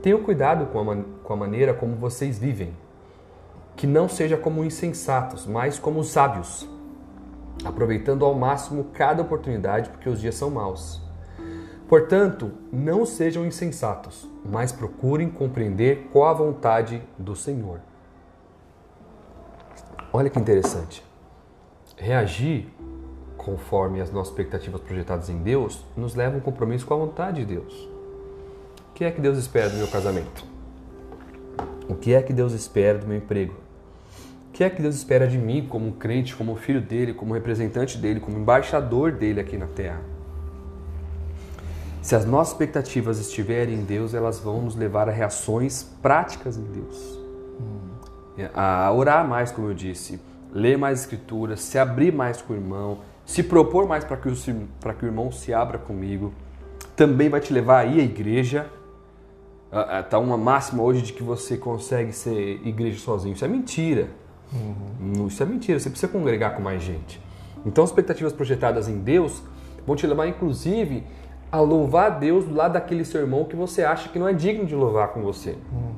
Tenham 0.00 0.22
cuidado 0.22 0.66
com 0.66 0.90
a, 0.90 0.96
com 1.22 1.32
a 1.34 1.36
maneira 1.36 1.74
como 1.74 1.94
vocês 1.94 2.38
vivem, 2.38 2.72
que 3.76 3.86
não 3.86 4.08
seja 4.08 4.38
como 4.38 4.64
insensatos, 4.64 5.46
mas 5.46 5.78
como 5.78 6.02
sábios 6.02 6.66
aproveitando 7.64 8.24
ao 8.24 8.34
máximo 8.34 8.84
cada 8.92 9.22
oportunidade, 9.22 9.90
porque 9.90 10.08
os 10.08 10.20
dias 10.20 10.34
são 10.34 10.50
maus. 10.50 11.02
Portanto, 11.88 12.52
não 12.70 13.06
sejam 13.06 13.46
insensatos, 13.46 14.28
mas 14.44 14.70
procurem 14.70 15.30
compreender 15.30 16.08
qual 16.12 16.28
a 16.28 16.34
vontade 16.34 17.02
do 17.18 17.34
Senhor. 17.34 17.80
Olha 20.12 20.28
que 20.28 20.38
interessante. 20.38 21.02
Reagir 21.96 22.68
conforme 23.36 24.00
as 24.00 24.10
nossas 24.10 24.30
expectativas 24.30 24.80
projetadas 24.82 25.30
em 25.30 25.38
Deus 25.38 25.84
nos 25.96 26.14
leva 26.14 26.34
a 26.34 26.38
um 26.38 26.40
compromisso 26.40 26.86
com 26.86 26.94
a 26.94 26.98
vontade 26.98 27.44
de 27.44 27.54
Deus. 27.54 27.88
O 28.90 28.92
que 28.94 29.04
é 29.04 29.10
que 29.10 29.20
Deus 29.20 29.38
espera 29.38 29.70
do 29.70 29.76
meu 29.76 29.88
casamento? 29.88 30.44
O 31.88 31.94
que 31.94 32.12
é 32.12 32.20
que 32.20 32.32
Deus 32.32 32.52
espera 32.52 32.98
do 32.98 33.06
meu 33.06 33.16
emprego? 33.16 33.54
Que 34.58 34.64
é 34.64 34.68
que 34.68 34.82
Deus 34.82 34.96
espera 34.96 35.28
de 35.28 35.38
mim 35.38 35.64
como 35.68 35.92
crente, 35.92 36.34
como 36.34 36.56
filho 36.56 36.80
dele, 36.80 37.14
como 37.14 37.32
representante 37.32 37.96
dele, 37.96 38.18
como 38.18 38.36
embaixador 38.36 39.12
dele 39.12 39.38
aqui 39.38 39.56
na 39.56 39.68
terra? 39.68 40.00
Se 42.02 42.16
as 42.16 42.24
nossas 42.24 42.54
expectativas 42.54 43.20
estiverem 43.20 43.76
em 43.76 43.84
Deus, 43.84 44.14
elas 44.14 44.40
vão 44.40 44.62
nos 44.62 44.74
levar 44.74 45.08
a 45.08 45.12
reações 45.12 45.84
práticas 46.02 46.56
em 46.56 46.64
Deus. 46.64 47.20
Hum. 47.60 48.48
A 48.52 48.92
orar 48.92 49.24
mais, 49.28 49.52
como 49.52 49.68
eu 49.68 49.74
disse, 49.74 50.20
ler 50.52 50.76
mais 50.76 51.02
escrituras, 51.02 51.60
se 51.60 51.78
abrir 51.78 52.12
mais 52.12 52.42
com 52.42 52.52
o 52.52 52.56
irmão, 52.56 52.98
se 53.24 53.44
propor 53.44 53.86
mais 53.86 54.02
para 54.02 54.16
que, 54.16 54.28
o, 54.28 54.34
que 54.34 55.04
o 55.04 55.06
irmão 55.06 55.30
se 55.30 55.54
abra 55.54 55.78
comigo. 55.78 56.34
Também 56.96 57.28
vai 57.28 57.40
te 57.40 57.52
levar 57.52 57.78
aí 57.78 58.00
à 58.00 58.02
igreja. 58.02 58.66
Está 60.00 60.18
uma 60.18 60.36
máxima 60.36 60.82
hoje 60.82 61.02
de 61.02 61.12
que 61.12 61.22
você 61.22 61.56
consegue 61.56 62.12
ser 62.12 62.60
igreja 62.66 62.98
sozinho. 62.98 63.34
Isso 63.34 63.44
é 63.44 63.48
mentira. 63.48 64.08
Uhum. 64.52 65.26
Isso 65.26 65.42
é 65.42 65.46
mentira, 65.46 65.78
você 65.78 65.90
precisa 65.90 66.10
congregar 66.10 66.54
com 66.54 66.62
mais 66.62 66.82
gente. 66.82 67.20
Então, 67.66 67.84
as 67.84 67.90
expectativas 67.90 68.32
projetadas 68.32 68.88
em 68.88 68.98
Deus 68.98 69.42
vão 69.86 69.96
te 69.96 70.06
levar, 70.06 70.26
inclusive, 70.26 71.04
a 71.50 71.60
louvar 71.60 72.06
a 72.06 72.10
Deus 72.10 72.44
do 72.44 72.54
lado 72.54 72.72
daquele 72.72 73.04
seu 73.04 73.20
irmão 73.20 73.44
que 73.44 73.56
você 73.56 73.82
acha 73.82 74.08
que 74.08 74.18
não 74.18 74.28
é 74.28 74.32
digno 74.32 74.64
de 74.66 74.74
louvar 74.74 75.08
com 75.08 75.22
você. 75.22 75.56
Uhum. 75.72 75.94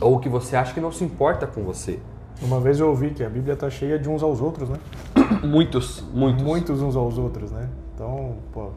Ou 0.00 0.18
que 0.18 0.28
você 0.28 0.56
acha 0.56 0.72
que 0.72 0.80
não 0.80 0.92
se 0.92 1.04
importa 1.04 1.46
com 1.46 1.62
você. 1.62 1.98
Uma 2.42 2.60
vez 2.60 2.80
eu 2.80 2.88
ouvi 2.88 3.10
que 3.10 3.22
a 3.22 3.28
Bíblia 3.28 3.54
está 3.54 3.70
cheia 3.70 3.98
de 3.98 4.08
uns 4.08 4.22
aos 4.22 4.40
outros, 4.40 4.68
né? 4.68 4.78
Muitos, 5.44 6.04
muitos. 6.12 6.42
Muitos 6.42 6.82
uns 6.82 6.96
aos 6.96 7.16
outros, 7.16 7.52
né? 7.52 7.68
Então, 7.94 8.36
pô, 8.52 8.70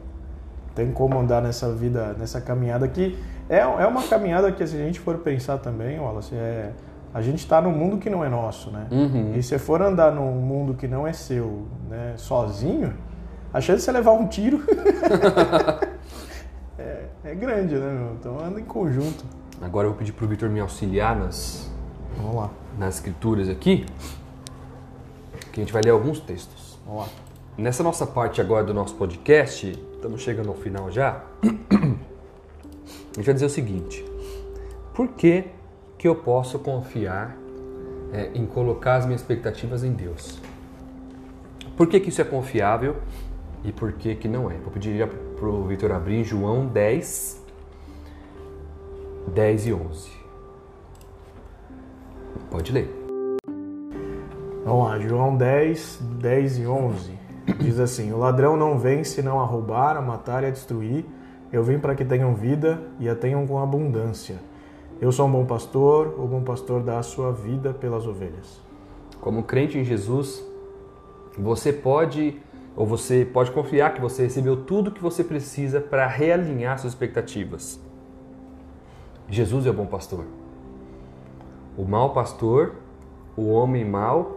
tem 0.74 0.92
como 0.92 1.18
andar 1.18 1.42
nessa 1.42 1.72
vida, 1.72 2.14
nessa 2.18 2.40
caminhada 2.40 2.86
que 2.86 3.18
é, 3.48 3.58
é 3.58 3.86
uma 3.86 4.02
caminhada 4.02 4.52
que 4.52 4.64
se 4.66 4.76
a 4.76 4.78
gente 4.78 5.00
for 5.00 5.18
pensar 5.18 5.58
também, 5.58 5.98
Wallace, 5.98 6.34
é, 6.34 6.72
a 7.12 7.22
gente 7.22 7.38
está 7.38 7.60
num 7.60 7.72
mundo 7.72 7.98
que 7.98 8.10
não 8.10 8.24
é 8.24 8.28
nosso, 8.28 8.70
né? 8.70 8.86
Uhum. 8.90 9.34
E 9.34 9.42
se 9.42 9.58
for 9.58 9.82
andar 9.82 10.12
num 10.12 10.32
mundo 10.32 10.74
que 10.74 10.86
não 10.86 11.06
é 11.06 11.12
seu, 11.12 11.66
né, 11.88 12.14
sozinho, 12.16 12.94
a 13.52 13.60
chance 13.60 13.78
de 13.78 13.84
você 13.84 13.92
levar 13.92 14.12
um 14.12 14.26
tiro 14.26 14.62
é, 16.78 17.04
é, 17.24 17.34
grande, 17.34 17.74
né? 17.74 17.92
Meu? 17.92 18.14
Então 18.14 18.38
anda 18.38 18.60
em 18.60 18.64
conjunto. 18.64 19.24
Agora 19.60 19.86
eu 19.86 19.90
vou 19.90 19.98
pedir 19.98 20.12
para 20.12 20.24
o 20.24 20.28
Vitor 20.28 20.48
me 20.48 20.60
auxiliar 20.60 21.16
nas, 21.16 21.70
Vamos 22.16 22.36
lá. 22.36 22.50
nas 22.78 22.96
escrituras 22.96 23.48
aqui, 23.48 23.86
que 25.52 25.60
a 25.60 25.64
gente 25.64 25.72
vai 25.72 25.82
ler 25.82 25.90
alguns 25.90 26.20
textos. 26.20 26.78
Vamos 26.86 27.02
lá. 27.02 27.08
Nessa 27.56 27.82
nossa 27.82 28.06
parte 28.06 28.40
agora 28.40 28.64
do 28.64 28.72
nosso 28.72 28.94
podcast, 28.94 29.72
estamos 29.94 30.22
chegando 30.22 30.50
ao 30.50 30.54
final 30.54 30.92
já, 30.92 31.22
a 31.42 33.16
gente 33.16 33.26
vai 33.26 33.34
dizer 33.34 33.46
o 33.46 33.50
seguinte: 33.50 34.04
por 34.94 35.08
que, 35.08 35.46
que 35.98 36.06
eu 36.06 36.14
posso 36.14 36.58
confiar 36.60 37.36
é, 38.12 38.30
em 38.32 38.46
colocar 38.46 38.96
as 38.96 39.04
minhas 39.04 39.20
expectativas 39.20 39.82
em 39.82 39.92
Deus? 39.92 40.40
Por 41.76 41.88
que, 41.88 41.98
que 42.00 42.08
isso 42.08 42.22
é 42.22 42.24
confiável 42.24 42.96
e 43.64 43.72
por 43.72 43.92
que, 43.92 44.14
que 44.14 44.28
não 44.28 44.50
é? 44.50 44.54
Vou 44.54 44.70
pedir 44.70 45.06
para 45.06 45.48
o 45.48 45.64
Vitor 45.64 45.90
abrir 45.92 46.24
João 46.24 46.66
10, 46.66 47.44
10 49.34 49.66
e 49.66 49.72
11. 49.72 50.10
Pode 52.50 52.72
ler. 52.72 52.88
Vamos 54.64 54.88
lá, 54.88 54.98
João 55.00 55.36
10, 55.36 55.98
10 56.20 56.58
e 56.58 56.66
11. 56.66 57.18
Diz 57.58 57.78
assim: 57.78 58.12
O 58.12 58.18
ladrão 58.18 58.56
não 58.56 58.78
vem 58.78 59.02
senão 59.04 59.40
a 59.40 59.44
roubar, 59.44 59.96
a 59.96 60.02
matar 60.02 60.44
e 60.44 60.46
a 60.46 60.50
destruir. 60.50 61.04
Eu 61.52 61.62
vim 61.62 61.78
para 61.78 61.94
que 61.94 62.04
tenham 62.04 62.34
vida 62.34 62.82
e 63.00 63.08
a 63.08 63.14
tenham 63.14 63.46
com 63.46 63.58
abundância. 63.58 64.36
Eu 65.00 65.12
sou 65.12 65.28
um 65.28 65.30
bom 65.30 65.46
pastor, 65.46 66.18
o 66.18 66.26
bom 66.26 66.42
pastor 66.42 66.82
dá 66.82 66.98
a 66.98 67.02
sua 67.04 67.30
vida 67.30 67.72
pelas 67.72 68.04
ovelhas. 68.04 68.60
Como 69.20 69.44
crente 69.44 69.78
em 69.78 69.84
Jesus, 69.84 70.44
você 71.38 71.72
pode 71.72 72.40
ou 72.74 72.84
você 72.84 73.24
pode 73.24 73.50
confiar 73.52 73.94
que 73.94 74.00
você 74.00 74.24
recebeu 74.24 74.56
tudo 74.64 74.90
que 74.90 75.02
você 75.02 75.22
precisa 75.22 75.80
para 75.80 76.06
realinhar 76.06 76.78
suas 76.78 76.92
expectativas. 76.92 77.80
Jesus 79.28 79.66
é 79.66 79.70
o 79.70 79.72
bom 79.72 79.86
pastor. 79.86 80.24
O 81.76 81.84
mau 81.84 82.12
pastor, 82.12 82.74
o 83.36 83.48
homem 83.48 83.84
mau, 83.84 84.36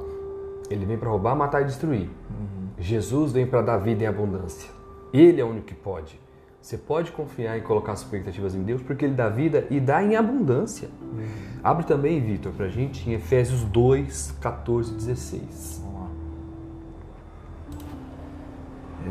ele 0.69 0.85
vem 0.85 0.97
para 0.97 1.09
roubar, 1.09 1.35
matar 1.35 1.61
e 1.61 1.65
destruir. 1.65 2.09
Uhum. 2.29 2.67
Jesus 2.77 3.31
vem 3.31 3.47
para 3.47 3.61
dar 3.61 3.77
vida 3.77 4.03
em 4.03 4.07
abundância. 4.07 4.69
Ele 5.11 5.41
é 5.41 5.43
o 5.43 5.47
único 5.47 5.67
que 5.67 5.75
pode. 5.75 6.19
Você 6.61 6.77
pode 6.77 7.11
confiar 7.11 7.57
e 7.57 7.61
colocar 7.61 7.95
suas 7.95 8.05
expectativas 8.05 8.53
em 8.53 8.61
Deus 8.61 8.83
porque 8.83 9.03
Ele 9.03 9.15
dá 9.15 9.27
vida 9.29 9.65
e 9.71 9.79
dá 9.79 10.03
em 10.03 10.15
abundância. 10.15 10.89
Uhum. 11.01 11.27
Abre 11.63 11.85
também, 11.85 12.21
Vitor, 12.21 12.51
para 12.53 12.67
a 12.67 12.69
gente 12.69 13.09
em 13.09 13.13
Efésios 13.13 13.63
2, 13.63 14.35
14 14.39 14.91
e 14.91 14.95
16. 14.95 15.81
Vamos 15.83 15.99
lá. 16.01 16.09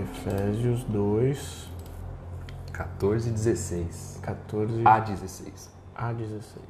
Efésios 0.02 0.84
2, 0.84 1.68
14 2.72 3.28
e 3.28 3.32
16. 3.32 4.20
14 4.22 4.82
a 4.84 5.00
16. 5.00 5.70
A 5.96 6.12
16. 6.12 6.64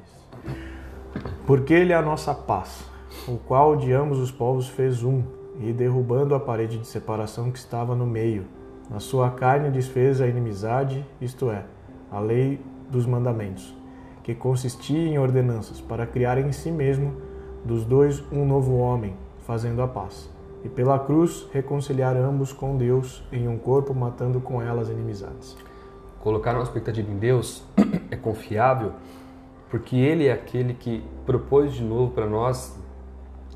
Porque 1.45 1.73
Ele 1.75 1.93
é 1.93 1.95
a 1.95 2.01
nossa 2.01 2.33
paz, 2.33 2.83
o 3.27 3.37
qual 3.37 3.75
de 3.75 3.93
ambos 3.93 4.17
os 4.17 4.31
povos 4.31 4.67
fez 4.67 5.03
um, 5.03 5.21
e 5.59 5.71
derrubando 5.71 6.33
a 6.33 6.39
parede 6.39 6.79
de 6.79 6.87
separação 6.87 7.51
que 7.51 7.59
estava 7.59 7.95
no 7.95 8.07
meio, 8.07 8.47
na 8.89 8.99
sua 8.99 9.29
carne 9.31 9.69
desfez 9.69 10.21
a 10.21 10.27
inimizade, 10.27 11.05
isto 11.19 11.49
é, 11.49 11.63
a 12.11 12.19
lei 12.19 12.59
dos 12.89 13.05
mandamentos, 13.05 13.75
que 14.23 14.35
consistia 14.35 15.07
em 15.07 15.17
ordenanças, 15.17 15.79
para 15.79 16.05
criar 16.05 16.37
em 16.37 16.51
si 16.51 16.71
mesmo 16.71 17.13
dos 17.63 17.85
dois 17.85 18.23
um 18.31 18.45
novo 18.45 18.77
homem, 18.77 19.15
fazendo 19.45 19.81
a 19.81 19.87
paz. 19.87 20.29
E 20.63 20.69
pela 20.69 20.99
cruz 20.99 21.47
reconciliar 21.51 22.15
ambos 22.15 22.53
com 22.53 22.77
Deus 22.77 23.23
em 23.31 23.47
um 23.47 23.57
corpo, 23.57 23.93
matando 23.93 24.39
com 24.39 24.61
elas 24.61 24.89
inimizades. 24.89 25.57
Colocar 26.19 26.53
uma 26.53 26.63
expectativa 26.63 27.09
em 27.11 27.17
Deus 27.17 27.63
é 28.11 28.15
confiável 28.15 28.93
porque 29.71 29.95
Ele 29.95 30.27
é 30.27 30.33
aquele 30.33 30.73
que 30.73 31.01
propôs 31.25 31.73
de 31.73 31.81
novo 31.81 32.11
para 32.11 32.27
nós 32.27 32.77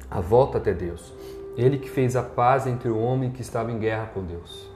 a 0.10 0.22
volta 0.22 0.58
até 0.58 0.74
Deus. 0.74 1.14
Ele 1.58 1.78
que 1.78 1.90
fez 1.90 2.16
a 2.16 2.24
paz 2.24 2.66
entre 2.66 2.90
o 2.90 2.98
homem 2.98 3.32
que 3.32 3.42
estava 3.42 3.70
em 3.70 3.78
guerra 3.78 4.10
com 4.14 4.24
Deus. 4.24 4.72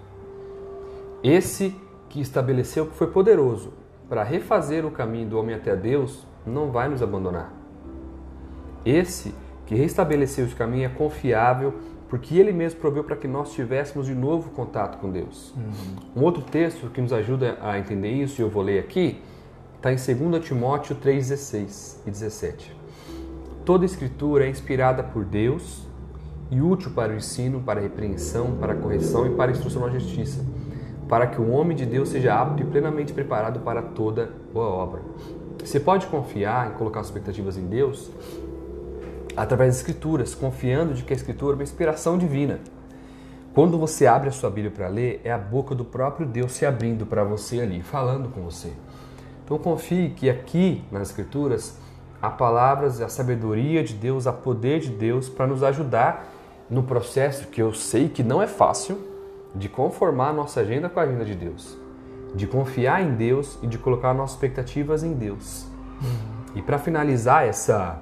Esse 1.23 1.75
que 2.07 2.21
estabeleceu 2.21 2.85
que 2.85 2.95
foi 2.95 3.07
poderoso 3.07 3.73
para 4.07 4.23
refazer 4.23 4.85
o 4.85 4.91
caminho 4.91 5.29
do 5.29 5.37
homem 5.37 5.55
até 5.55 5.75
Deus, 5.75 6.25
não 6.45 6.71
vai 6.71 6.89
nos 6.89 7.01
abandonar. 7.03 7.53
Esse 8.85 9.35
que 9.65 9.75
restabeleceu 9.75 10.45
esse 10.45 10.55
caminho 10.55 10.85
é 10.85 10.89
confiável 10.89 11.75
porque 12.09 12.35
ele 12.35 12.51
mesmo 12.51 12.79
proveu 12.79 13.03
para 13.03 13.15
que 13.15 13.27
nós 13.27 13.53
tivéssemos 13.53 14.07
de 14.07 14.15
novo 14.15 14.49
contato 14.49 14.97
com 14.97 15.11
Deus. 15.11 15.53
Uhum. 15.55 16.21
Um 16.21 16.23
outro 16.23 16.41
texto 16.41 16.89
que 16.89 16.99
nos 16.99 17.13
ajuda 17.13 17.59
a 17.61 17.77
entender 17.77 18.09
isso, 18.09 18.41
e 18.41 18.43
eu 18.43 18.49
vou 18.49 18.63
ler 18.63 18.79
aqui, 18.79 19.21
está 19.75 19.93
em 19.93 20.29
2 20.29 20.43
Timóteo 20.43 20.95
3,16 20.95 21.97
e 22.07 22.09
17. 22.09 22.75
Toda 23.63 23.85
escritura 23.85 24.45
é 24.45 24.49
inspirada 24.49 25.03
por 25.03 25.23
Deus 25.23 25.87
e 26.49 26.59
útil 26.59 26.89
para 26.91 27.13
o 27.13 27.15
ensino, 27.15 27.61
para 27.61 27.79
a 27.79 27.83
repreensão, 27.83 28.57
para 28.59 28.73
a 28.73 28.75
correção 28.75 29.27
e 29.27 29.35
para 29.35 29.51
a 29.51 29.53
instrução 29.53 29.83
na 29.83 29.89
justiça, 29.89 30.43
para 31.09 31.25
que 31.25 31.41
o 31.41 31.49
homem 31.49 31.75
de 31.75 31.87
Deus 31.87 32.09
seja 32.09 32.39
apto 32.39 32.61
e 32.61 32.65
plenamente 32.65 33.11
preparado 33.11 33.59
para 33.61 33.81
toda 33.81 34.29
boa 34.53 34.67
obra. 34.67 35.01
Você 35.65 35.79
pode 35.79 36.05
confiar 36.05 36.69
em 36.69 36.73
colocar 36.75 37.01
expectativas 37.01 37.57
em 37.57 37.65
Deus 37.65 38.11
através 39.35 39.71
das 39.71 39.77
escrituras, 39.77 40.35
confiando 40.35 40.93
de 40.93 41.03
que 41.03 41.11
a 41.11 41.15
escritura 41.15 41.53
é 41.53 41.55
uma 41.55 41.63
inspiração 41.63 42.15
divina. 42.15 42.59
Quando 43.55 43.79
você 43.79 44.05
abre 44.05 44.29
a 44.29 44.31
sua 44.31 44.51
Bíblia 44.51 44.71
para 44.71 44.87
ler, 44.87 45.19
é 45.23 45.31
a 45.31 45.37
boca 45.37 45.73
do 45.73 45.83
próprio 45.83 46.27
Deus 46.27 46.51
se 46.51 46.65
abrindo 46.65 47.07
para 47.07 47.23
você 47.23 47.59
ali, 47.59 47.81
falando 47.81 48.29
com 48.29 48.41
você. 48.43 48.71
Então 49.43 49.57
confie 49.57 50.09
que 50.09 50.29
aqui 50.29 50.83
nas 50.91 51.09
Escrituras 51.09 51.75
há 52.21 52.29
palavras, 52.29 53.01
a 53.01 53.09
sabedoria 53.09 53.83
de 53.83 53.95
Deus, 53.95 54.27
há 54.27 54.31
poder 54.31 54.79
de 54.79 54.89
Deus 54.89 55.27
para 55.27 55.47
nos 55.47 55.63
ajudar 55.63 56.31
no 56.69 56.83
processo 56.83 57.47
que 57.47 57.59
eu 57.59 57.73
sei 57.73 58.07
que 58.09 58.21
não 58.21 58.39
é 58.41 58.45
fácil 58.45 59.09
de 59.55 59.67
conformar 59.67 60.29
a 60.29 60.33
nossa 60.33 60.61
agenda 60.61 60.89
com 60.89 60.99
a 60.99 61.03
agenda 61.03 61.25
de 61.25 61.35
Deus, 61.35 61.77
de 62.35 62.45
confiar 62.45 63.01
em 63.01 63.15
Deus 63.15 63.57
e 63.61 63.67
de 63.67 63.77
colocar 63.77 64.13
nossas 64.13 64.35
expectativas 64.35 65.03
em 65.03 65.13
Deus. 65.13 65.65
Uhum. 66.01 66.55
E 66.55 66.61
para 66.61 66.77
finalizar 66.77 67.45
essa 67.45 68.01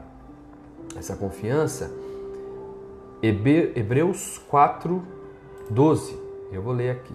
essa 0.98 1.16
confiança, 1.16 1.92
Hebreus 3.22 4.40
4, 4.50 5.04
12. 5.70 6.20
Eu 6.52 6.62
vou 6.62 6.74
ler 6.74 6.92
aqui. 6.92 7.14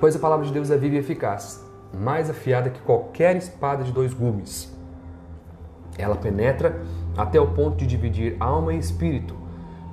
Pois 0.00 0.16
a 0.16 0.18
palavra 0.18 0.44
de 0.44 0.52
Deus 0.52 0.70
é 0.70 0.76
viva 0.76 0.96
e 0.96 0.98
eficaz 0.98 1.62
mais 1.92 2.30
afiada 2.30 2.70
que 2.70 2.80
qualquer 2.80 3.36
espada 3.36 3.84
de 3.84 3.92
dois 3.92 4.14
gumes. 4.14 4.72
Ela 5.98 6.16
penetra 6.16 6.80
até 7.16 7.38
o 7.38 7.48
ponto 7.48 7.76
de 7.76 7.86
dividir 7.86 8.36
alma 8.40 8.72
e 8.72 8.78
espírito, 8.78 9.36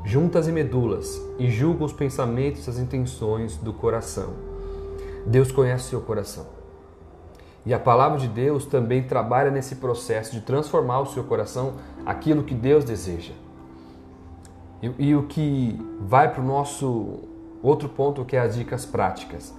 juntas 0.04 0.48
e 0.48 0.52
medulas, 0.52 1.22
e 1.38 1.50
julga 1.50 1.84
os 1.84 1.94
pensamentos 1.94 2.66
e 2.66 2.70
as 2.70 2.80
intenções 2.80 3.58
do 3.58 3.74
coração. 3.74 4.34
Deus 5.26 5.52
conhece 5.52 5.90
seu 5.90 6.02
coração. 6.02 6.48
E 7.66 7.74
a 7.74 7.80
palavra 7.80 8.18
de 8.18 8.28
Deus 8.28 8.66
também 8.66 9.04
trabalha 9.04 9.52
nesse 9.52 9.76
processo 9.76 10.32
de 10.32 10.42
transformar 10.42 11.02
o 11.02 11.06
seu 11.06 11.24
coração 11.24 11.74
aquilo 12.06 12.44
que 12.44 12.56
Deus 12.56 12.86
deseja. 12.86 13.34
E, 14.82 15.10
e 15.10 15.16
o 15.16 15.24
que 15.24 15.80
vai 16.00 16.32
para 16.32 16.42
o 16.42 16.46
nosso 16.46 17.20
outro 17.62 17.90
ponto, 17.90 18.24
que 18.24 18.36
é 18.36 18.40
as 18.40 18.56
dicas 18.56 18.86
práticas 18.86 19.54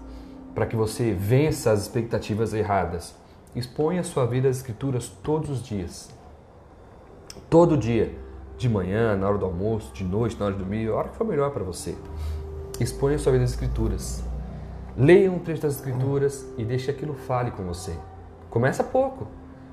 para 0.54 0.66
que 0.66 0.76
você 0.76 1.12
vença 1.12 1.70
as 1.70 1.82
expectativas 1.82 2.52
erradas. 2.52 3.14
Exponha 3.54 4.00
a 4.00 4.04
sua 4.04 4.26
vida 4.26 4.48
às 4.48 4.56
escrituras 4.56 5.08
todos 5.22 5.50
os 5.50 5.62
dias. 5.62 6.10
Todo 7.48 7.76
dia, 7.76 8.14
de 8.60 8.68
manhã, 8.68 9.16
na 9.16 9.26
hora 9.26 9.38
do 9.38 9.46
almoço, 9.46 9.90
de 9.94 10.04
noite, 10.04 10.38
na 10.38 10.44
hora 10.44 10.54
de 10.54 10.60
dormir, 10.60 10.86
a 10.88 10.94
hora 10.94 11.08
que 11.08 11.16
for 11.16 11.26
melhor 11.26 11.50
para 11.50 11.64
você. 11.64 11.96
Exponha 12.78 13.18
sua 13.18 13.32
vida 13.32 13.44
às 13.44 13.50
escrituras. 13.52 14.22
Leia 14.94 15.32
um 15.32 15.38
trecho 15.38 15.62
das 15.62 15.76
escrituras 15.76 16.46
e 16.58 16.64
deixe 16.64 16.90
aquilo 16.90 17.14
fale 17.14 17.50
com 17.52 17.64
você. 17.64 17.96
Começa 18.50 18.84
pouco. 18.84 19.26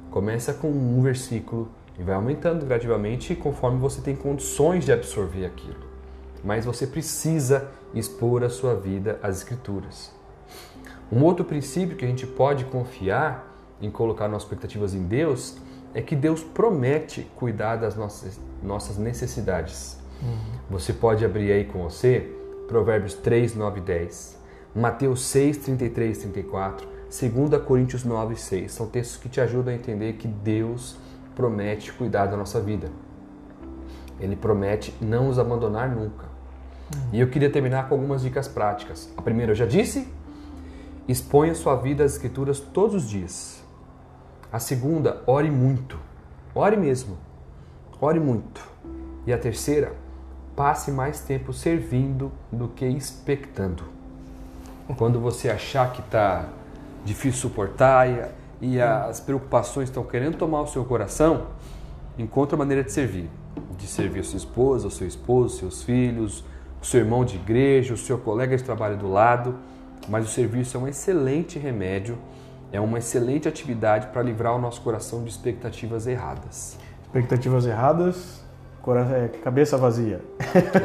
Começa 0.09 0.53
com 0.53 0.69
um 0.69 1.01
versículo 1.01 1.67
e 1.99 2.03
vai 2.03 2.15
aumentando 2.15 2.65
gradativamente 2.65 3.35
conforme 3.35 3.77
você 3.77 3.99
tem 3.99 4.15
condições 4.15 4.85
de 4.85 4.93
absorver 4.93 5.45
aquilo. 5.45 5.85
Mas 6.41 6.63
você 6.63 6.87
precisa 6.87 7.69
expor 7.93 8.41
a 8.41 8.49
sua 8.49 8.73
vida 8.73 9.19
às 9.21 9.39
escrituras. 9.39 10.13
Um 11.11 11.23
outro 11.23 11.43
princípio 11.43 11.97
que 11.97 12.05
a 12.05 12.07
gente 12.07 12.25
pode 12.25 12.63
confiar 12.65 13.53
em 13.81 13.91
colocar 13.91 14.29
nossas 14.29 14.43
expectativas 14.43 14.93
em 14.93 15.03
Deus 15.03 15.57
é 15.93 16.01
que 16.01 16.15
Deus 16.15 16.43
promete 16.43 17.29
cuidar 17.35 17.77
das 17.77 17.95
nossas, 17.95 18.39
nossas 18.61 18.97
necessidades. 18.97 19.97
Uhum. 20.21 20.37
Você 20.69 20.93
pode 20.93 21.23
abrir 21.23 21.51
aí 21.51 21.65
com 21.65 21.83
você 21.83 22.33
Provérbios 22.67 23.13
3, 23.13 23.55
9 23.55 23.79
e 23.79 23.83
10, 23.83 24.37
Mateus 24.75 25.25
6, 25.25 25.57
33 25.57 26.17
e 26.17 26.21
34, 26.21 26.87
2 27.07 27.63
Coríntios 27.63 28.03
9 28.03 28.33
e 28.33 28.37
6. 28.37 28.71
São 28.71 28.87
textos 28.87 29.17
que 29.17 29.29
te 29.29 29.39
ajudam 29.39 29.73
a 29.73 29.75
entender 29.75 30.13
que 30.13 30.27
Deus 30.27 30.97
promete 31.35 31.93
cuidar 31.93 32.25
da 32.25 32.35
nossa 32.35 32.59
vida. 32.59 32.89
Ele 34.19 34.35
promete 34.35 34.93
não 34.99 35.27
nos 35.27 35.39
abandonar 35.39 35.89
nunca. 35.89 36.25
Uhum. 36.93 37.09
E 37.13 37.19
eu 37.19 37.29
queria 37.29 37.49
terminar 37.49 37.87
com 37.87 37.95
algumas 37.95 38.21
dicas 38.21 38.47
práticas. 38.47 39.09
A 39.15 39.21
primeira 39.21 39.51
eu 39.51 39.55
já 39.55 39.65
disse, 39.65 40.07
exponha 41.07 41.55
sua 41.55 41.75
vida 41.75 42.03
às 42.03 42.13
escrituras 42.13 42.59
todos 42.59 42.95
os 42.95 43.09
dias. 43.09 43.56
A 44.51 44.59
segunda, 44.59 45.21
ore 45.27 45.51
muito. 45.51 45.99
Ore 46.55 46.77
mesmo. 46.77 47.17
Ore 47.99 48.19
muito. 48.19 48.65
E 49.25 49.33
a 49.33 49.37
terceira, 49.37 49.93
passe 50.55 50.89
mais 50.89 51.19
tempo 51.19 51.51
servindo 51.51 52.31
do 52.49 52.69
que 52.69 52.85
expectando. 52.85 53.83
Quando 54.97 55.19
você 55.19 55.49
achar 55.49 55.91
que 55.91 55.99
está 55.99 56.47
difícil 57.03 57.41
suportar 57.41 58.07
e, 58.09 58.23
e 58.61 58.81
as 58.81 59.19
preocupações 59.19 59.89
estão 59.89 60.03
querendo 60.03 60.37
tomar 60.37 60.61
o 60.61 60.67
seu 60.67 60.85
coração, 60.85 61.47
encontre 62.17 62.55
a 62.55 62.57
maneira 62.57 62.83
de 62.83 62.91
servir. 62.91 63.29
De 63.77 63.85
servir 63.85 64.21
a 64.21 64.23
sua 64.23 64.37
esposa, 64.37 64.87
o 64.87 64.91
seu 64.91 65.05
esposo, 65.05 65.57
seus 65.57 65.83
filhos, 65.83 66.43
o 66.81 66.85
seu 66.85 67.01
irmão 67.01 67.25
de 67.25 67.35
igreja, 67.35 67.93
o 67.93 67.97
seu 67.97 68.17
colega 68.17 68.55
de 68.55 68.63
trabalho 68.63 68.95
do 68.95 69.11
lado. 69.11 69.55
Mas 70.07 70.25
o 70.25 70.29
serviço 70.29 70.77
é 70.77 70.79
um 70.79 70.87
excelente 70.87 71.59
remédio 71.59 72.17
é 72.71 72.79
uma 72.79 72.97
excelente 72.97 73.47
atividade 73.47 74.07
para 74.07 74.21
livrar 74.21 74.55
o 74.55 74.59
nosso 74.59 74.81
coração 74.81 75.23
de 75.23 75.29
expectativas 75.29 76.07
erradas. 76.07 76.77
Expectativas 77.03 77.65
erradas, 77.65 78.43
é, 79.15 79.27
cabeça 79.43 79.77
vazia. 79.77 80.21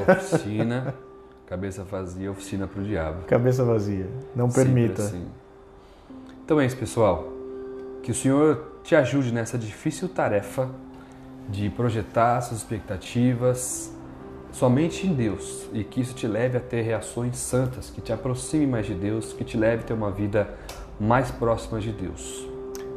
Oficina, 0.09 0.95
cabeça 1.47 1.85
vazia, 1.85 2.31
oficina 2.31 2.67
para 2.67 2.81
o 2.81 2.85
diabo. 2.85 3.25
Cabeça 3.27 3.65
vazia, 3.65 4.09
não 4.35 4.49
permita. 4.49 5.03
Assim. 5.03 5.27
Então 6.45 6.61
é 6.61 6.67
isso, 6.67 6.77
pessoal. 6.77 7.29
Que 8.03 8.11
o 8.11 8.15
Senhor 8.15 8.81
te 8.83 8.97
ajude 8.97 9.33
nessa 9.33 9.57
difícil 9.57 10.09
tarefa 10.09 10.69
de 11.49 11.71
projetar 11.71 12.41
suas 12.41 12.61
expectativas 12.61 13.93
somente 14.53 15.07
em 15.07 15.15
Deus 15.15 15.69
e 15.73 15.83
que 15.83 16.01
isso 16.01 16.15
te 16.15 16.27
leve 16.27 16.59
a 16.59 16.61
ter 16.61 16.83
reações 16.83 17.37
santas, 17.37 17.91
que 17.91 18.01
te 18.01 18.13
aproxime 18.13 18.67
mais 18.67 18.87
de 18.87 18.95
Deus, 18.95 19.33
que 19.33 19.45
te 19.45 19.57
leve 19.57 19.83
a 19.83 19.87
ter 19.87 19.95
uma 19.95 20.11
vida 20.11 20.55
mais 20.99 21.31
próximas 21.31 21.83
de 21.83 21.93
Deus. 21.93 22.49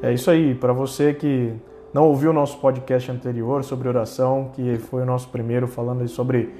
É 0.01 0.13
isso 0.13 0.29
aí. 0.29 0.53
Para 0.53 0.73
você 0.73 1.13
que 1.13 1.53
não 1.93 2.03
ouviu 2.03 2.31
o 2.31 2.33
nosso 2.33 2.59
podcast 2.59 3.11
anterior 3.11 3.63
sobre 3.63 3.87
oração, 3.87 4.51
que 4.53 4.77
foi 4.77 5.03
o 5.03 5.05
nosso 5.05 5.29
primeiro 5.29 5.67
falando 5.67 6.07
sobre 6.07 6.53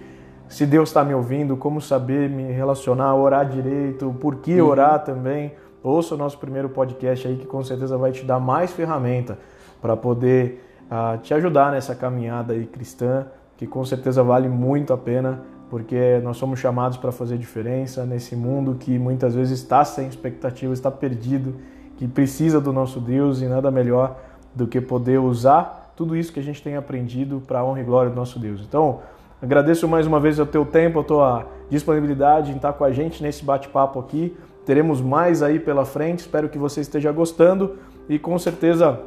se 0.48 0.66
Deus 0.66 0.90
está 0.90 1.04
me 1.04 1.14
ouvindo, 1.14 1.58
como 1.58 1.82
saber 1.82 2.30
me 2.30 2.52
relacionar, 2.52 3.16
orar 3.16 3.48
direito, 3.50 4.16
por 4.20 4.38
que 4.38 4.62
uhum. 4.62 4.68
orar 4.68 5.04
também. 5.04 5.54
Ouça 5.84 6.16
o 6.16 6.18
nosso 6.18 6.38
primeiro 6.38 6.70
podcast 6.70 7.28
aí 7.28 7.36
que 7.36 7.46
com 7.46 7.64
certeza 7.64 7.98
vai 7.98 8.12
te 8.12 8.24
dar 8.24 8.40
mais 8.40 8.72
ferramenta 8.72 9.38
para 9.82 9.96
poder 9.96 10.64
uh, 10.86 11.18
te 11.20 11.34
ajudar 11.34 11.72
nessa 11.72 11.94
caminhada 11.94 12.54
aí 12.54 12.66
cristã, 12.66 13.28
que 13.58 13.68
com 13.68 13.84
certeza 13.86 14.24
vale 14.24 14.50
muito 14.50 14.94
a 14.94 14.98
pena 14.98 15.44
porque 15.76 16.22
nós 16.24 16.38
somos 16.38 16.58
chamados 16.58 16.98
para 16.98 17.12
fazer 17.12 17.38
diferença 17.38 18.06
nesse 18.06 18.34
mundo 18.34 18.78
que 18.80 18.98
muitas 18.98 19.36
vezes 19.36 19.60
está 19.60 19.84
sem 19.84 20.08
expectativa, 20.08 20.72
está 20.72 20.90
perdido, 20.90 21.56
que 21.98 22.08
precisa 22.08 22.62
do 22.62 22.72
nosso 22.72 23.02
Deus 23.02 23.42
e 23.42 23.46
nada 23.46 23.70
melhor 23.70 24.18
do 24.56 24.66
que 24.68 24.80
poder 24.80 25.20
usar 25.20 25.92
tudo 25.94 26.16
isso 26.16 26.32
que 26.32 26.40
a 26.40 26.44
gente 26.44 26.64
tem 26.64 26.78
aprendido 26.78 27.44
para 27.46 27.60
a 27.60 27.66
honra 27.66 27.82
e 27.82 27.84
glória 27.84 28.10
do 28.10 28.16
nosso 28.16 28.40
Deus. 28.40 28.62
Então, 28.62 29.02
agradeço 29.42 29.86
mais 29.86 30.08
uma 30.08 30.18
vez 30.18 30.40
o 30.40 30.46
teu 30.46 30.66
tempo, 30.66 31.02
a 31.02 31.04
tua 31.04 31.46
disponibilidade 31.70 32.54
em 32.54 32.56
estar 32.56 32.72
com 32.72 32.86
a 32.86 32.92
gente 32.94 33.22
nesse 33.22 33.44
bate-papo 33.44 34.00
aqui. 34.00 34.34
Teremos 34.66 35.02
mais 35.02 35.44
aí 35.44 35.60
pela 35.60 35.84
frente, 35.84 36.20
espero 36.20 36.48
que 36.48 36.58
você 36.58 36.80
esteja 36.80 37.12
gostando 37.12 37.76
e 38.08 38.18
com 38.18 38.40
certeza 38.40 38.98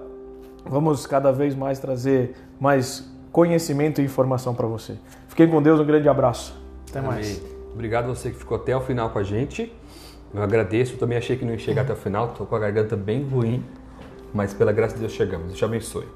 vamos 0.66 1.07
cada 1.07 1.33
vez 1.33 1.54
mais 1.54 1.78
trazer 1.78 2.35
mais 2.61 3.11
conhecimento 3.33 4.01
e 4.01 4.05
informação 4.05 4.55
para 4.55 4.67
você. 4.67 4.97
Fiquem 5.29 5.49
com 5.49 5.62
Deus, 5.62 5.81
um 5.81 5.85
grande 5.85 6.09
abraço. 6.09 6.55
Até 6.88 6.99
Amém. 6.99 7.12
mais. 7.12 7.43
Obrigado 7.73 8.07
a 8.07 8.09
você 8.09 8.31
que 8.31 8.37
ficou 8.37 8.57
até 8.57 8.77
o 8.77 8.81
final 8.81 9.11
com 9.11 9.19
a 9.19 9.23
gente. 9.23 9.73
Eu 10.35 10.43
agradeço, 10.43 10.95
eu 10.95 10.99
também 10.99 11.17
achei 11.17 11.37
que 11.37 11.45
não 11.45 11.53
ia 11.53 11.59
chegar 11.59 11.83
até 11.83 11.93
o 11.93 11.97
final, 11.97 12.31
estou 12.31 12.47
com 12.47 12.55
a 12.55 12.59
garganta 12.59 12.97
bem 12.97 13.27
ruim, 13.27 13.64
mas 14.35 14.53
pela 14.53 14.73
graça 14.73 14.95
de 14.95 15.01
Deus 15.01 15.12
chegamos. 15.12 15.47
Deus 15.47 15.59
te 15.59 15.64
abençoe. 15.64 16.07